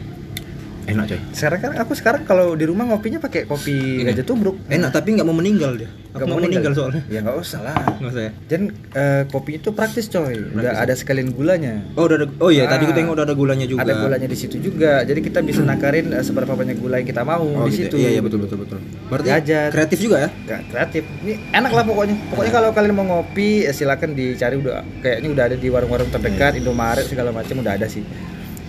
Enak 0.87 1.05
coy. 1.05 1.19
Sekarang 1.31 1.61
kan 1.61 1.71
aku 1.77 1.93
sekarang 1.93 2.23
kalau 2.23 2.55
di 2.55 2.63
rumah 2.63 2.87
ngopinya 2.87 3.19
pakai 3.19 3.43
kopi 3.43 3.75
Ini. 4.01 4.07
Gajah 4.07 4.23
Tubruk. 4.23 4.55
Enak 4.67 4.91
tapi 4.91 5.13
nggak 5.13 5.23
mau 5.23 5.35
meninggal 5.35 5.75
dia. 5.75 5.91
Aku 6.15 6.23
Nggak 6.23 6.29
mau 6.29 6.39
meninggal 6.39 6.73
soalnya. 6.73 7.03
Ya 7.07 7.19
nggak 7.21 7.37
usah 7.37 7.61
lah. 7.61 7.75
Nggak 7.99 8.11
usah 8.11 8.23
ya. 8.23 8.33
Dan 8.47 8.61
eh, 8.93 9.23
kopi 9.27 9.59
itu 9.59 9.69
praktis 9.71 10.07
coy. 10.07 10.39
Udah 10.49 10.63
Praktis. 10.73 10.79
ada 10.81 10.95
sekalian 10.95 11.29
gulanya. 11.31 11.83
Oh 11.95 12.07
udah 12.07 12.17
ada. 12.17 12.27
Oh 12.39 12.49
iya 12.49 12.65
tadi 12.65 12.83
Ah. 12.83 12.89
gue 12.89 12.97
tengok 12.97 13.13
udah 13.13 13.25
ada 13.27 13.35
gulanya 13.35 13.67
juga. 13.67 13.83
Ada 13.83 13.95
gulanya 13.99 14.27
di 14.27 14.39
situ 14.39 14.57
juga. 14.57 15.03
Jadi 15.03 15.21
kita 15.21 15.39
bisa 15.41 15.61
nakarin 15.61 16.07
eh, 16.09 16.23
seberapa 16.23 16.55
banyak 16.55 16.77
gula 16.77 16.97
yang 16.97 17.09
kita 17.09 17.23
mau 17.23 17.43
Oh, 17.43 17.67
di 17.67 17.75
gitu. 17.75 17.91
situ. 17.91 17.97
Iya 17.99 18.11
iya 18.13 18.23
betul 18.23 18.39
betul 18.41 18.59
betul. 18.63 18.79
Berarti 19.11 19.29
Gajah. 19.29 19.65
kreatif 19.75 19.99
juga 20.01 20.17
ya. 20.23 20.29
Gak 20.47 20.61
kreatif. 20.71 21.03
Ini 21.21 21.35
enak 21.53 21.73
lah 21.73 21.83
pokoknya. 21.83 22.15
Pokoknya 22.31 22.53
kalau 22.55 22.71
kalian 22.71 22.95
mau 22.95 23.07
ngopi, 23.09 23.67
ya 23.67 23.73
silakan 23.73 24.15
dicari 24.15 24.55
udah 24.55 24.87
kayaknya 25.03 25.29
udah 25.29 25.45
ada 25.45 25.57
di 25.59 25.67
warung-warung 25.67 26.09
terdekat, 26.09 26.55
Iya. 26.55 26.63
Indomaret 26.63 27.05
segala 27.05 27.35
macam 27.35 27.59
udah 27.59 27.75
ada 27.75 27.87
sih. 27.87 28.07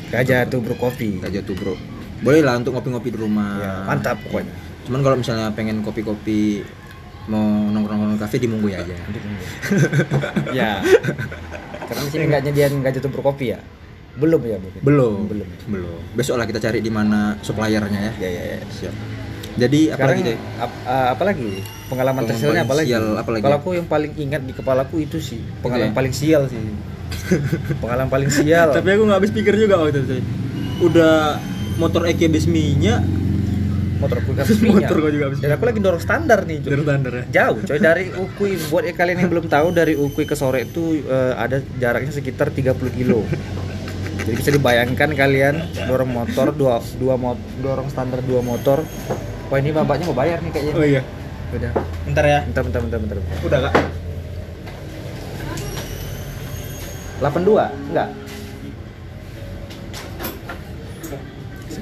Gajah 0.07 0.47
tuh 0.47 0.59
bro 0.59 0.73
kopi. 0.73 1.19
Gajah 1.19 1.43
tuh 1.43 1.53
bro. 1.53 1.75
Boleh 2.21 2.41
lah 2.41 2.57
untuk 2.57 2.73
ngopi-ngopi 2.73 3.09
di 3.13 3.19
rumah. 3.19 3.51
Ya, 3.61 3.73
mantap 3.85 4.17
pokoknya. 4.25 4.53
Cuman 4.87 4.99
kalau 5.03 5.15
misalnya 5.19 5.51
pengen 5.51 5.83
kopi-kopi 5.83 6.63
mau 7.27 7.43
nongkrong-nongkrong 7.43 8.21
kafe 8.23 8.39
di 8.39 8.47
Mungguy 8.47 8.73
aja. 8.73 8.95
ya. 10.57 10.79
Karena 11.87 12.01
di 12.07 12.11
sini 12.11 12.23
nggak 12.31 12.41
nyediain 12.47 12.75
gajah 12.79 13.01
tuh 13.03 13.11
bro 13.11 13.21
kopi 13.21 13.51
ya. 13.51 13.59
Belum 14.17 14.41
ya 14.47 14.57
mungkin. 14.57 14.81
Belum. 14.81 15.27
Belum. 15.27 15.47
Belum. 15.67 15.99
Besok 16.15 16.39
lah 16.39 16.47
kita 16.47 16.63
cari 16.63 16.79
di 16.79 16.89
mana 16.89 17.35
suppliernya 17.43 17.99
ya. 17.99 18.13
Ya 18.17 18.29
ya 18.31 18.43
ya. 18.55 18.59
Siap. 18.71 18.95
Jadi 19.57 19.89
apa 19.89 19.97
Sekarang 19.97 20.13
lagi 20.13 20.23
Coy? 20.23 20.37
ap- 20.61 20.81
uh, 20.85 21.07
apa 21.17 21.23
lagi? 21.25 21.49
Pengalaman 21.89 22.21
tersialnya 22.29 22.63
apa 22.63 22.75
lagi? 22.77 22.89
sial? 22.93 23.05
Kalau 23.17 23.57
aku 23.57 23.69
yang 23.73 23.87
paling 23.89 24.11
ingat 24.13 24.41
di 24.45 24.53
kepalaku 24.53 24.95
itu 25.01 25.17
sih 25.17 25.41
pengalaman 25.65 25.91
ya? 25.91 25.97
paling 25.97 26.13
sial 26.13 26.41
sih. 26.45 26.61
pengalaman 27.81 28.09
paling 28.13 28.29
sial. 28.29 28.69
Tapi 28.71 28.87
aku 28.93 29.03
nggak 29.09 29.17
habis 29.17 29.31
pikir 29.33 29.53
juga 29.57 29.81
waktu 29.81 30.05
itu. 30.05 30.21
Udah 30.77 31.41
motor 31.77 32.01
Eki 32.03 32.23
habis 32.25 32.45
minyak 32.45 33.01
motor 33.97 34.17
aku 34.17 34.29
habis 34.37 34.57
minyak 34.57 34.85
Motor 34.85 34.97
gua 34.99 35.11
juga 35.11 35.25
habis 35.27 35.39
dan 35.39 35.49
aku 35.51 35.63
lagi 35.63 35.79
dorong 35.79 35.97
standar 35.99 36.39
nih. 36.43 36.57
Dari 36.59 36.81
standar 36.83 37.11
ya. 37.11 37.23
jauh 37.27 37.57
coy 37.59 37.77
dari 37.79 38.03
Ukui 38.23 38.51
buat 38.67 38.83
ya 38.83 38.93
kalian 38.93 39.17
yang 39.19 39.29
belum 39.31 39.45
tahu 39.47 39.67
dari 39.71 39.93
Ukui 39.93 40.23
ke 40.23 40.33
Sore 40.33 40.63
itu 40.63 41.01
eh, 41.01 41.33
ada 41.33 41.57
jaraknya 41.75 42.11
sekitar 42.11 42.49
30 42.49 42.77
kilo 42.91 43.25
jadi 44.19 44.35
bisa 44.35 44.51
dibayangkan 44.51 45.09
kalian 45.13 45.55
dorong 45.83 46.11
motor 46.11 46.51
dua 46.51 46.77
dua 46.93 47.15
mot 47.15 47.39
dorong 47.57 47.87
standar 47.87 48.19
dua 48.21 48.41
motor 48.41 48.83
wah 49.47 49.57
ini 49.57 49.71
bapaknya 49.71 50.05
mau 50.05 50.17
bayar 50.17 50.41
nih 50.41 50.51
kayaknya 50.51 50.73
Oh 50.73 50.83
iya. 50.83 51.01
udah 51.49 51.71
Bentar 52.03 52.23
ya. 52.23 52.39
bentar 52.43 52.61
bentar 52.61 52.81
bentar 52.83 52.99
bentar 52.99 53.17
Udah 53.41 53.59
kak. 53.63 53.73
82 57.17 57.89
enggak 57.89 58.09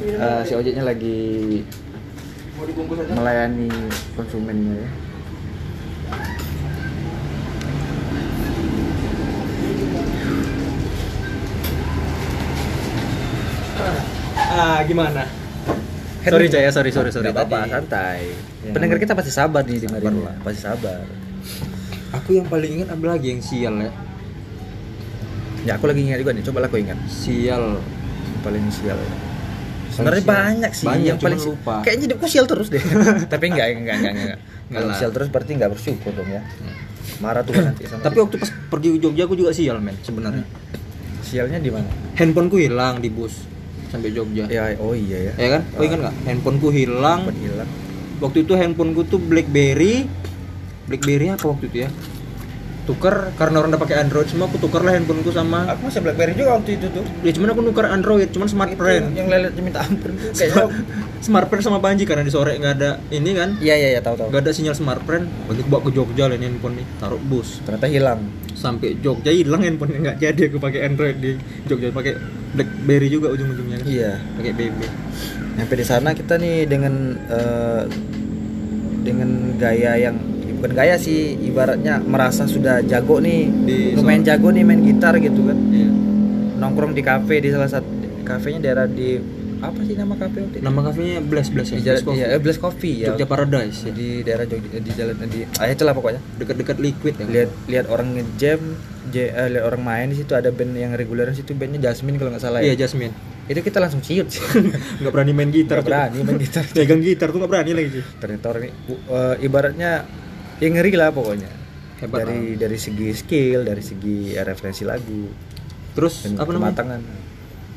Eh, 0.06 0.42
si 0.46 0.54
ojeknya 0.54 0.86
lagi 0.86 1.66
Mau 2.56 2.64
dibungkus 2.64 3.02
aja. 3.02 3.12
melayani 3.12 3.68
konsumennya 4.14 4.78
ya 4.78 4.90
Ah 14.36 14.80
gimana? 14.86 15.26
Sorry 16.26 16.50
Caya, 16.50 16.70
sorry 16.74 16.90
sorry 16.90 17.10
sorry. 17.14 17.30
Nggak 17.30 17.38
apa-apa 17.38 17.70
santai 17.70 18.22
Ya. 18.66 18.74
pendengar 18.74 18.98
kita 18.98 19.14
pasti 19.14 19.30
sabar 19.30 19.62
nih 19.62 19.78
Sabar 19.78 20.02
ya. 20.02 20.10
lah. 20.10 20.34
pasti 20.42 20.58
sabar 20.58 21.06
Aku 22.18 22.34
yang 22.34 22.50
paling 22.50 22.82
ingat 22.82 22.90
ada 22.90 23.06
lagi 23.06 23.30
yang 23.30 23.38
sial 23.38 23.78
ya. 23.78 23.92
ya 25.62 25.72
aku 25.78 25.86
lagi 25.86 26.02
ingat 26.02 26.18
juga 26.18 26.34
nih 26.34 26.42
coba 26.42 26.66
lah 26.66 26.70
aku 26.70 26.82
ingat 26.82 26.98
Sial. 27.06 27.78
yang 27.78 28.42
paling 28.42 28.66
sial 28.74 28.98
sebenarnya 29.96 30.24
banyak 30.24 30.72
sih 30.72 30.86
Banyak, 30.86 31.08
yang 31.08 31.18
paling 31.18 31.40
lupa. 31.42 31.74
kayaknya 31.82 32.04
hidupku 32.06 32.26
sial 32.26 32.46
terus 32.46 32.68
deh 32.68 32.84
tapi 33.32 33.44
enggak 33.48 33.68
enggak 33.74 33.96
enggak 33.96 34.14
enggak 34.14 34.40
Enggak 34.66 34.82
kalau 34.82 34.94
sial 34.94 35.12
terus 35.12 35.28
berarti 35.28 35.52
enggak 35.54 35.72
bersyukur 35.72 36.12
dong 36.12 36.28
ya 36.28 36.42
marah 37.18 37.42
tuh 37.42 37.54
nanti 37.56 37.86
sama 37.86 38.02
Tapi 38.06 38.18
waktu 38.20 38.36
pas 38.36 38.50
pergi 38.68 38.90
ke 38.92 39.00
Jogja 39.00 39.24
aku 39.24 39.36
juga 39.36 39.52
sial 39.52 39.78
men 39.78 39.96
sebenarnya. 40.00 40.44
sialnya 41.22 41.58
di 41.58 41.70
mana 41.70 41.88
Handphoneku 42.14 42.58
hilang 42.58 43.00
di 43.00 43.08
bus 43.08 43.34
sampai 43.88 44.12
Jogja. 44.12 44.46
ya 44.48 44.76
oh 44.78 44.92
iya 44.92 45.32
ya 45.32 45.34
Ya 45.38 45.50
kan? 45.50 45.62
Oh 45.72 45.82
ingat 45.82 46.00
nggak? 46.02 46.16
Handphoneku 46.26 46.70
hilang. 46.70 47.20
Sempat 47.24 47.38
hilang 47.40 47.70
Waktu 48.16 48.38
itu 48.42 48.54
handphoneku 48.54 49.02
tuh 49.06 49.20
BlackBerry. 49.20 50.08
BlackBerry 50.86 51.28
apa 51.30 51.46
waktu 51.46 51.66
itu 51.68 51.78
ya? 51.84 51.90
Tuker 52.86 53.34
karena 53.36 53.56
orang 53.62 53.74
udah 53.74 53.82
pakai 53.82 53.98
Android 54.06 54.30
semua 54.30 54.46
aku 54.46 54.62
tukar 54.62 54.86
lah 54.86 54.94
handphoneku 54.94 55.34
sama 55.34 55.66
aku 55.68 55.90
masih 55.90 56.02
BlackBerry 56.06 56.34
juga 56.38 56.62
waktu 56.62 56.78
itu 56.78 56.88
tuh 56.94 57.04
ya 57.26 57.32
cuman 57.34 57.50
aku 57.52 57.62
nuker 57.66 57.86
Android 57.90 58.30
cuman 58.30 58.48
smart 58.48 58.72
Itu 58.72 58.80
friend 58.80 59.06
yang 59.18 59.28
lelet 59.28 59.54
minta 59.58 59.82
ampun. 59.82 60.14
Kayaknya 60.38 60.66
smart 61.20 61.48
friend 61.50 61.64
sama 61.66 61.80
Panji 61.82 62.04
karena 62.06 62.22
di 62.22 62.32
sore 62.34 62.56
nggak 62.62 62.74
ada 62.78 63.02
ini 63.10 63.32
kan? 63.34 63.58
Iya 63.60 63.76
iya 63.76 63.90
iya 63.98 64.02
tahu 64.06 64.16
tahu. 64.16 64.28
Nggak 64.30 64.42
ada 64.46 64.52
sinyal 64.54 64.76
smart 64.78 65.02
friend 65.04 65.26
balik 65.50 65.66
bawa 65.68 65.82
ke 65.88 65.92
Jogja 65.98 66.30
lah 66.30 66.36
ini 66.38 66.46
handphone 66.48 66.78
nih 66.80 66.86
taruh 67.02 67.22
bus. 67.22 67.60
Ternyata 67.66 67.88
hilang. 67.90 68.20
Sampai 68.54 68.96
Jogja 69.02 69.34
hilang 69.34 69.66
handphone 69.66 69.98
nggak 69.98 70.22
jadi 70.22 70.42
aku 70.54 70.58
pakai 70.62 70.86
Android 70.86 71.18
di 71.18 71.32
Jogja. 71.66 71.90
Pakai 71.90 72.14
BlackBerry 72.54 73.08
juga 73.10 73.34
ujung-ujungnya 73.34 73.82
kan. 73.82 73.88
Iya. 73.90 74.12
Pakai 74.38 74.54
BB 74.54 74.80
sampai 75.56 75.76
di 75.80 75.86
sana 75.88 76.10
kita 76.12 76.36
nih 76.36 76.68
dengan 76.68 77.16
eh, 77.32 77.84
dengan 79.06 79.56
gaya 79.56 79.96
yang 79.96 80.18
bukan 80.66 80.74
gaya 80.76 80.98
sih. 80.98 81.20
Ibaratnya 81.40 82.02
merasa 82.02 82.44
sudah 82.46 82.82
jago 82.82 83.18
nih. 83.20 83.46
Di 83.46 83.78
lumayan 83.94 84.20
Solo. 84.20 84.30
jago 84.32 84.48
nih 84.50 84.64
main 84.64 84.82
gitar 84.82 85.14
gitu 85.16 85.42
kan. 85.44 85.58
Iya. 85.70 85.90
nongkrong 86.56 86.92
di 86.92 87.04
kafe 87.04 87.38
di 87.38 87.50
salah 87.50 87.68
satu 87.68 87.86
kafenya 88.24 88.60
daerah 88.64 88.88
di 88.88 89.20
apa 89.58 89.76
sih 89.82 89.94
nama 89.94 90.16
kafe 90.16 90.40
waktu 90.40 90.56
itu? 90.56 90.64
nama 90.64 90.80
kafenya 90.82 91.20
Blast 91.22 91.52
Blast 91.52 91.70
ya? 91.70 91.78
Di 91.78 91.84
jalan 91.84 92.02
Coffee. 92.02 92.18
iya, 92.18 92.28
eh, 92.28 92.40
Blast 92.40 92.60
Coffee 92.60 92.96
ya. 92.96 93.08
Jogja 93.08 93.26
Paradise 93.26 93.78
ya. 93.82 93.92
Di 93.92 94.08
daerah 94.22 94.46
Jogja 94.46 94.80
di 94.80 94.92
jalan 94.92 95.16
di 95.26 95.40
ah 95.54 95.68
itulah 95.68 95.92
pokoknya. 95.92 96.22
Dekat-dekat 96.36 96.78
liquid 96.80 97.14
ya. 97.14 97.26
Lihat 97.28 97.50
lihat 97.68 97.86
orang 97.88 98.08
ngejam 98.14 98.60
je- 99.10 99.30
eh, 99.30 99.48
lihat 99.52 99.64
orang 99.64 99.82
main 99.84 100.08
di 100.08 100.18
situ 100.18 100.32
ada 100.32 100.50
band 100.50 100.74
yang 100.74 100.92
reguler 100.94 101.28
di 101.28 101.38
situ 101.38 101.52
bandnya 101.52 101.80
Jasmine 101.84 102.16
kalau 102.16 102.32
nggak 102.32 102.42
salah 102.42 102.60
iya 102.60 102.72
ya 102.72 102.82
Jasmine. 102.82 103.12
Itu 103.46 103.60
kita 103.60 103.78
langsung 103.78 104.00
ciut. 104.00 104.26
Sih 104.28 104.42
nggak 105.00 105.12
berani 105.12 105.34
main 105.34 105.50
gitar 105.50 105.76
Nggak 105.76 105.86
berani 105.86 106.18
main 106.24 106.38
gitar. 106.40 106.64
Pegang 106.68 107.00
gitar 107.00 107.28
tuh 107.30 107.38
nggak 107.38 107.52
berani 107.52 107.72
lagi 107.74 107.90
sih 107.92 108.04
ternyata 108.18 108.46
orang 108.48 108.64
ini 108.64 108.74
bu- 108.82 109.04
eh, 109.08 109.36
ibaratnya 109.44 109.92
yang 110.64 110.74
ngeri 110.80 110.94
lah 110.96 111.10
pokoknya. 111.12 111.50
Hebat 111.96 112.28
dari 112.28 112.60
dari 112.60 112.78
segi 112.80 113.08
skill 113.16 113.64
dari 113.64 113.84
segi 113.84 114.36
referensi 114.36 114.84
lagu. 114.84 115.32
Terus 115.96 116.28
dan 116.28 116.44
apa 116.44 116.52
namanya? 116.52 117.00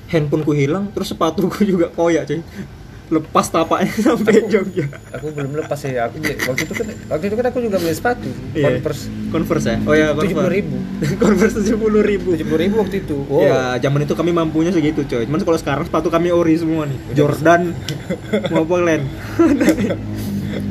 handphoneku 0.08 0.56
hilang 0.56 0.88
terus 0.96 1.12
sepatuku 1.12 1.62
juga 1.76 1.92
koyak 1.92 2.26
cuy. 2.26 2.42
Lepas 3.08 3.48
tapaknya 3.48 3.88
sampai 4.12 4.44
Jogja. 4.52 4.84
aku 5.16 5.32
belum 5.32 5.56
lepas 5.56 5.80
ya 5.80 6.12
aku 6.12 6.20
waktu 6.20 6.68
itu 6.68 6.74
kan 6.76 6.86
waktu 7.08 7.24
itu 7.32 7.36
kan 7.40 7.46
aku 7.48 7.58
juga 7.64 7.76
beli 7.80 7.94
sepatu. 7.96 8.28
Iya. 8.52 8.68
Converse. 8.68 9.02
Converse 9.32 9.66
ya? 9.68 9.76
Oh 9.88 9.94
ya 9.96 10.06
tujuh 10.12 10.36
puluh 10.36 10.52
ribu. 10.52 10.76
Converse 11.24 11.54
tujuh 11.56 11.76
puluh 11.80 12.02
ribu. 12.04 12.36
tujuh 12.36 12.44
puluh 12.44 12.60
ribu 12.60 12.74
waktu 12.84 13.00
itu. 13.00 13.16
Wow. 13.24 13.40
Ya 13.48 13.60
zaman 13.80 14.04
itu 14.04 14.12
kami 14.12 14.36
mampunya 14.36 14.76
segitu 14.76 15.08
coy. 15.08 15.24
Cuman 15.24 15.40
kalau 15.40 15.56
sekarang 15.56 15.84
sepatu 15.88 16.12
kami 16.12 16.28
ori 16.28 16.60
semua 16.60 16.84
nih. 16.84 16.98
Jordan 17.16 17.72
Maupun 18.52 18.84
Len 18.84 19.08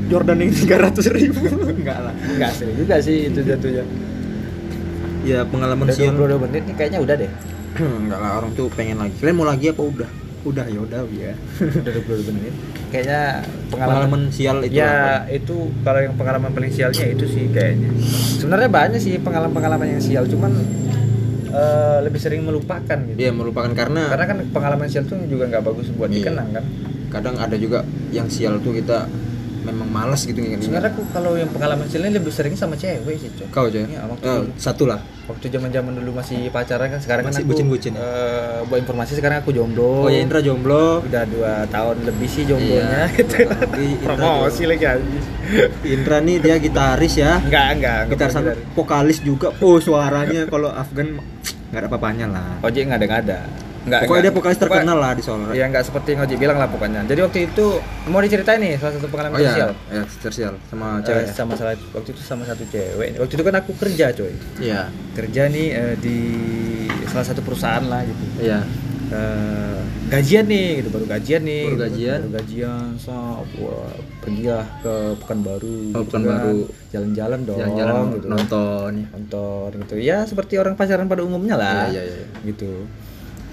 Jordan 0.07 0.37
yang 0.39 0.51
300 0.51 1.17
ribu. 1.17 1.39
Enggak 1.67 1.99
lah 2.01 2.13
nggak 2.13 2.51
sih 2.53 2.67
juga 2.73 2.95
sih 2.99 3.17
itu 3.27 3.39
jatuhnya. 3.41 3.83
Ya 5.23 5.43
pengalaman 5.43 5.87
udah 5.87 5.95
siang. 5.95 6.15
22 6.15 6.43
menit 6.47 6.61
nih 6.63 6.75
kayaknya 6.75 6.99
udah 7.01 7.15
deh. 7.15 7.31
Enggak 7.77 8.19
lah 8.19 8.31
orang 8.39 8.51
tuh 8.53 8.67
pengen 8.71 8.97
lagi. 8.97 9.13
Kalian 9.19 9.35
mau 9.35 9.45
lagi 9.45 9.65
apa? 9.69 9.81
Udah? 9.81 10.09
Udah 10.43 10.65
ya 10.65 10.79
udah 10.79 10.99
ya. 11.11 11.33
Udah 11.59 11.91
22 11.91 12.31
menit. 12.31 12.53
Kayaknya 12.87 13.43
Pengalaman 13.67 14.07
pengalaman 14.07 14.21
sial 14.31 14.57
itu 14.63 14.79
ya 14.79 14.87
apa? 15.19 15.27
itu 15.27 15.55
kalau 15.83 15.99
yang 15.99 16.15
pengalaman 16.15 16.51
paling 16.51 16.71
sialnya 16.71 17.05
itu 17.05 17.25
sih 17.27 17.51
kayaknya. 17.51 17.91
Sebenarnya 18.39 18.69
banyak 18.71 18.99
sih 18.99 19.19
pengalaman-pengalaman 19.19 19.87
yang 19.91 20.01
sial 20.01 20.23
cuman 20.23 20.55
eh, 21.47 21.97
lebih 21.99 22.19
sering 22.19 22.47
melupakan 22.47 22.95
gitu. 23.03 23.17
Iya 23.19 23.35
melupakan 23.35 23.67
karena, 23.71 24.07
karena 24.07 24.25
kan 24.25 24.37
pengalaman 24.51 24.87
sial 24.87 25.03
tuh 25.03 25.19
juga 25.27 25.51
nggak 25.51 25.63
bagus 25.63 25.91
buat 25.91 26.07
Iya. 26.07 26.15
dikenang 26.23 26.49
kan? 26.55 26.63
Kadang 27.11 27.35
ada 27.35 27.55
juga 27.55 27.83
yang 28.11 28.31
sial 28.31 28.63
tuh 28.63 28.71
kita 28.71 29.03
Memang 29.67 29.87
malas 29.87 30.23
gitu 30.23 30.35
nginget 30.35 30.63
sebenarnya 30.63 30.89
aku 30.89 31.03
kalau 31.11 31.35
yang 31.35 31.51
pengalaman 31.51 31.83
sialnya 31.85 32.15
lebih 32.15 32.31
sering 32.31 32.55
sama 32.55 32.73
cewek 32.73 33.15
sih 33.17 33.27
cok. 33.29 33.47
Kau 33.51 33.67
coy? 33.67 33.83
Iya, 33.83 34.01
waktu 34.05 34.23
dulu. 34.23 34.47
Satu 34.55 34.83
lah. 34.83 35.03
Waktu 35.27 35.45
zaman 35.49 35.69
zaman 35.69 35.91
dulu 35.93 36.15
masih 36.15 36.47
pacaran 36.47 36.87
kan 36.87 36.97
sekarang 36.97 37.27
Masih 37.27 37.35
kan 37.35 37.43
aku 37.43 37.51
bucin-bucin 37.51 37.91
ya? 37.91 37.99
eh, 37.99 38.57
buat 38.63 38.79
informasi 38.79 39.11
sekarang 39.13 39.43
aku 39.43 39.51
jomblo. 39.51 40.07
Oh 40.07 40.09
ya 40.09 40.19
Indra 40.19 40.39
jomblo. 40.39 41.03
Udah 41.03 41.27
dua 41.27 41.67
tahun 41.67 41.95
lebih 42.01 42.25
sih 42.25 42.43
jomblonya 42.43 43.11
Iya. 43.11 43.17
gitu. 43.17 43.35
Promosi 44.07 44.63
lagi 44.63 44.85
anjir 44.87 45.23
Indra 45.83 46.17
nih 46.19 46.39
dia 46.39 46.55
gitaris 46.57 47.13
ya. 47.13 47.39
Enggak 47.39 47.67
enggak 47.75 47.97
enggak 48.01 48.15
gitar 48.15 48.17
pernah 48.23 48.31
sama 48.31 48.49
gitar. 48.49 48.57
vokalis 48.73 49.17
juga. 49.19 49.47
Oh 49.59 49.77
suaranya 49.77 50.47
kalau 50.47 50.71
Afgan 50.71 51.19
nggak 51.67 51.75
ada 51.77 51.87
apa-apanya 51.87 52.25
lah. 52.25 52.47
Ojek 52.63 52.87
nggak 52.87 52.97
ada 52.97 53.05
nggak 53.05 53.21
ada 53.25 53.39
Enggak, 53.87 53.99
pokoknya 54.03 54.13
dia 54.13 54.21
enggak. 54.21 54.35
vokalis 54.37 54.57
Pokoknya- 54.57 54.73
terkenal 54.77 54.97
lah 54.99 55.11
di 55.11 55.23
Solo 55.23 55.45
Ya 55.51 55.65
nggak 55.65 55.83
seperti 55.83 56.07
yang 56.11 56.21
Ojek 56.21 56.37
bilang 56.37 56.57
lah 56.57 56.67
pokoknya. 56.67 57.01
Jadi 57.03 57.19
waktu 57.21 57.39
itu 57.47 57.65
mau 58.05 58.19
diceritain 58.19 58.59
nih 58.59 58.73
salah 58.75 58.93
satu 58.93 59.07
pengalaman 59.07 59.33
oh 59.33 59.39
iya 59.39 59.49
sosial. 59.49 59.69
ya 59.87 60.01
tersial 60.19 60.53
sama 60.67 60.87
Eh, 60.93 61.01
cewek 61.01 61.23
sama 61.31 61.53
salah 61.55 61.73
waktu 61.89 62.09
itu 62.11 62.21
sama 62.21 62.43
satu 62.43 62.63
cewek. 62.65 63.09
Waktu 63.15 63.33
itu 63.33 63.43
kan 63.43 63.55
aku 63.55 63.71
kerja 63.73 64.05
coy. 64.11 64.33
iya 64.59 64.81
Kerja 65.13 65.41
nih 65.47 65.67
eh, 65.71 65.95
di 65.97 66.17
salah 67.07 67.25
satu 67.25 67.39
perusahaan 67.39 67.81
lah 67.81 68.03
gitu. 68.03 68.23
iya 68.43 68.59
Eh, 69.07 69.79
gajian 70.09 70.43
nih 70.45 70.83
gitu 70.83 70.91
baru 70.91 71.07
gajian 71.07 71.39
nih. 71.41 71.63
Baru 71.63 71.71
gitu. 71.71 71.83
gajian. 71.87 72.19
Baru 72.21 72.33
gajian 72.35 72.87
so 72.97 73.15
wah, 73.55 73.87
pergi 74.19 74.43
lah 74.45 74.67
ke 74.77 74.95
Pekanbaru. 75.17 75.95
Oh, 75.95 76.03
gitu 76.03 76.11
Pekanbaru. 76.11 76.59
kan. 76.67 76.75
Jalan-jalan 76.89 77.39
dong 77.41 77.55
jalan-jalan 77.57 78.03
gitu. 78.13 78.27
nonton 78.27 78.91
Nonton 79.07 79.69
gitu. 79.79 79.93
Ya 79.97 80.27
seperti 80.27 80.59
orang 80.59 80.75
pacaran 80.75 81.07
pada 81.07 81.23
umumnya 81.23 81.55
lah. 81.55 81.87
Iya, 81.87 82.03
iya, 82.03 82.15
iya. 82.19 82.27
gitu 82.43 82.83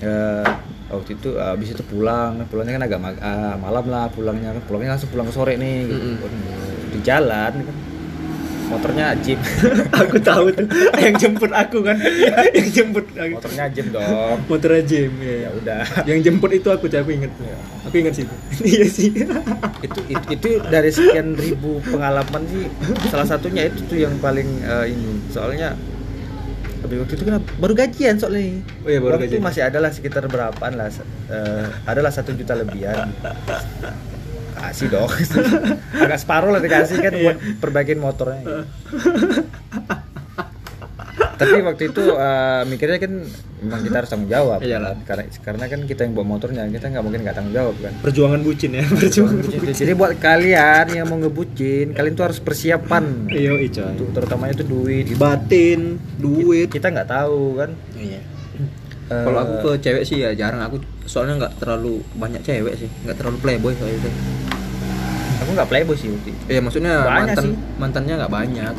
ya 0.05 0.45
waktu 0.93 1.17
itu 1.17 1.29
habis 1.41 1.73
itu 1.73 1.83
pulang. 1.89 2.45
Pulangnya 2.53 2.77
kan 2.77 2.85
agak 2.85 3.01
mag- 3.01 3.23
ah, 3.25 3.57
malam 3.57 3.85
lah 3.89 4.07
pulangnya 4.13 4.53
kan. 4.53 4.63
Pulangnya 4.69 5.01
langsung 5.01 5.11
pulang 5.11 5.27
ke 5.29 5.35
sore 5.35 5.57
nih 5.57 5.89
gitu. 5.89 5.97
Mm-mm. 5.97 6.23
Waduh, 6.23 6.77
di 6.93 6.99
jalan 7.01 7.53
kan. 7.65 7.77
Motornya 8.65 9.13
jeep. 9.21 9.37
Aku 10.01 10.17
tahu 10.25 10.49
tuh. 10.49 10.65
Yang 10.97 11.15
jemput 11.21 11.53
aku 11.53 11.85
kan. 11.85 12.01
Yang 12.57 12.69
jemput 12.81 13.07
aku. 13.13 13.37
motornya 13.37 13.65
jeep 13.69 13.87
dong. 13.93 14.37
Motornya 14.49 14.83
Jim 14.89 15.13
ya 15.21 15.35
ya 15.45 15.49
udah. 15.53 15.85
Yang 16.09 16.19
jemput 16.25 16.51
itu 16.57 16.69
aku 16.73 16.89
aku 16.89 17.11
inget 17.13 17.33
aku 17.85 17.95
inget 18.01 18.15
sih. 18.17 18.25
Itu. 18.25 18.37
iya 18.73 18.87
sih. 18.89 19.09
Itu, 19.85 20.01
itu 20.09 20.27
itu 20.33 20.49
dari 20.73 20.89
sekian 20.89 21.37
ribu 21.37 21.77
pengalaman 21.85 22.43
sih 22.49 22.65
salah 23.13 23.29
satunya 23.29 23.69
itu 23.69 23.85
tuh 23.85 23.99
yang 24.01 24.17
paling 24.19 24.49
eh, 24.65 24.97
ini. 24.97 25.21
Soalnya 25.29 25.77
tapi 26.85 27.01
waktu 27.01 27.17
itu 27.17 27.25
kan 27.25 27.41
baru 27.57 27.73
gajian 27.73 28.21
soalnya. 28.21 28.61
Oh 28.85 28.93
iya, 28.93 29.01
baru 29.01 29.17
waktu 29.17 29.33
gajian. 29.33 29.41
masih 29.41 29.63
adalah 29.65 29.89
sekitar 29.89 30.29
berapaan 30.29 30.77
lah 30.77 30.93
eh, 31.33 31.67
adalah 31.89 32.13
satu 32.13 32.37
juta 32.37 32.53
lebihan. 32.53 33.09
Kasih 34.53 34.93
dong. 34.93 35.09
Agak 36.05 36.21
separuh 36.21 36.53
lah 36.53 36.61
dikasih 36.61 37.01
kan 37.01 37.13
buat 37.17 37.37
perbaikin 37.65 37.97
motornya. 37.97 38.69
Tapi 41.41 41.57
waktu 41.65 41.89
itu 41.89 42.05
eh, 42.05 42.63
mikirnya 42.69 43.01
kan 43.01 43.13
memang 43.65 43.81
kita 43.81 43.97
harus 43.97 44.11
tanggung 44.11 44.29
jawab 44.29 44.59
Iyalah. 44.61 44.93
kan? 44.95 44.99
karena 45.07 45.25
karena 45.41 45.65
kan 45.67 45.81
kita 45.83 46.01
yang 46.03 46.13
bawa 46.13 46.27
motornya 46.29 46.63
kita 46.69 46.87
nggak 46.87 47.01
mungkin 47.01 47.21
nggak 47.23 47.35
tanggung 47.35 47.55
jawab 47.55 47.75
kan 47.79 47.93
Perjuangan 47.99 48.41
bucin 48.41 48.71
ya, 48.73 48.85
perjuangan. 48.87 49.43
jadi 49.73 49.93
buat 49.93 50.13
kalian 50.17 50.87
yang 50.93 51.07
mau 51.07 51.17
ngebucin 51.17 51.87
kalian 51.91 52.13
tuh 52.13 52.25
harus 52.25 52.39
persiapan 52.39 53.05
Iya, 53.27 53.53
Ica. 53.59 53.85
Tuh, 53.95 54.13
terutamanya 54.13 54.53
itu 54.55 54.65
duit 54.65 55.05
Batin, 55.17 55.97
duit. 56.15 56.69
kita 56.69 56.89
nggak 56.91 57.09
tahu 57.09 57.57
kan 57.57 57.71
Iya. 57.95 58.21
Eh, 59.05 59.21
Kalau 59.23 59.39
aku 59.39 59.55
ke 59.63 59.83
cewek 59.83 60.03
sih 60.03 60.17
ya 60.19 60.33
jarang 60.33 60.61
aku 60.63 60.77
soalnya 61.05 61.37
nggak 61.39 61.59
terlalu 61.59 62.01
banyak 62.15 62.41
cewek 62.41 62.73
sih, 62.75 62.89
nggak 63.03 63.17
terlalu 63.17 63.37
playboy 63.39 63.73
soalnya. 63.75 63.99
itu. 63.99 64.11
aku 65.37 65.51
nggak 65.53 65.69
playboy 65.69 65.93
sih 65.95 66.09
waktu. 66.09 66.33
Iya 66.47 66.61
maksudnya 66.61 66.95
Banyak 67.03 67.13
mantan 67.29 67.45
sih. 67.45 67.55
mantannya 67.77 68.15
nggak 68.17 68.33
banyak. 68.33 68.75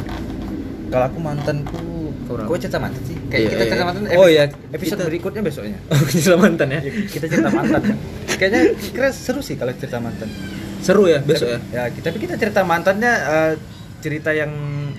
kalau 0.87 1.05
aku 1.05 1.19
mantanku. 1.19 1.81
Gue 2.25 2.57
cerita 2.57 2.77
mantan 2.77 3.01
sih 3.05 3.13
kayak 3.35 3.41
Iya, 3.41 3.49
kita 3.51 3.59
iya. 3.59 3.69
cerita 3.69 3.85
mantan 3.85 4.01
Oh, 4.15 4.27
iya. 4.27 4.43
episode 4.71 4.95
Kita- 4.95 5.07
berikutnya 5.07 5.41
besoknya 5.43 5.77
Oh 5.91 6.07
cerita 6.07 6.37
mantan 6.37 6.67
ya? 6.71 6.79
kita 7.05 7.25
cerita 7.27 7.49
mantan 7.51 7.81
kayaknya 8.39 8.61
kira 8.87 9.09
seru 9.11 9.39
sih 9.39 9.55
kalau 9.55 9.75
cerita 9.75 9.99
mantan 9.99 10.31
Seru 10.79 11.03
ya 11.05 11.19
besok 11.19 11.49
ya. 11.49 11.59
ya 11.73 11.83
kita 11.89 12.07
tapi 12.07 12.19
kita 12.23 12.35
cerita 12.35 12.63
mantannya 12.63 13.11
eh, 13.11 13.53
cerita 13.99 14.31
yang 14.31 14.51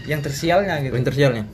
yang 0.04 0.20
tersialnya 0.20 0.82
gitu 0.82 0.94
Intersialnya 0.94 1.44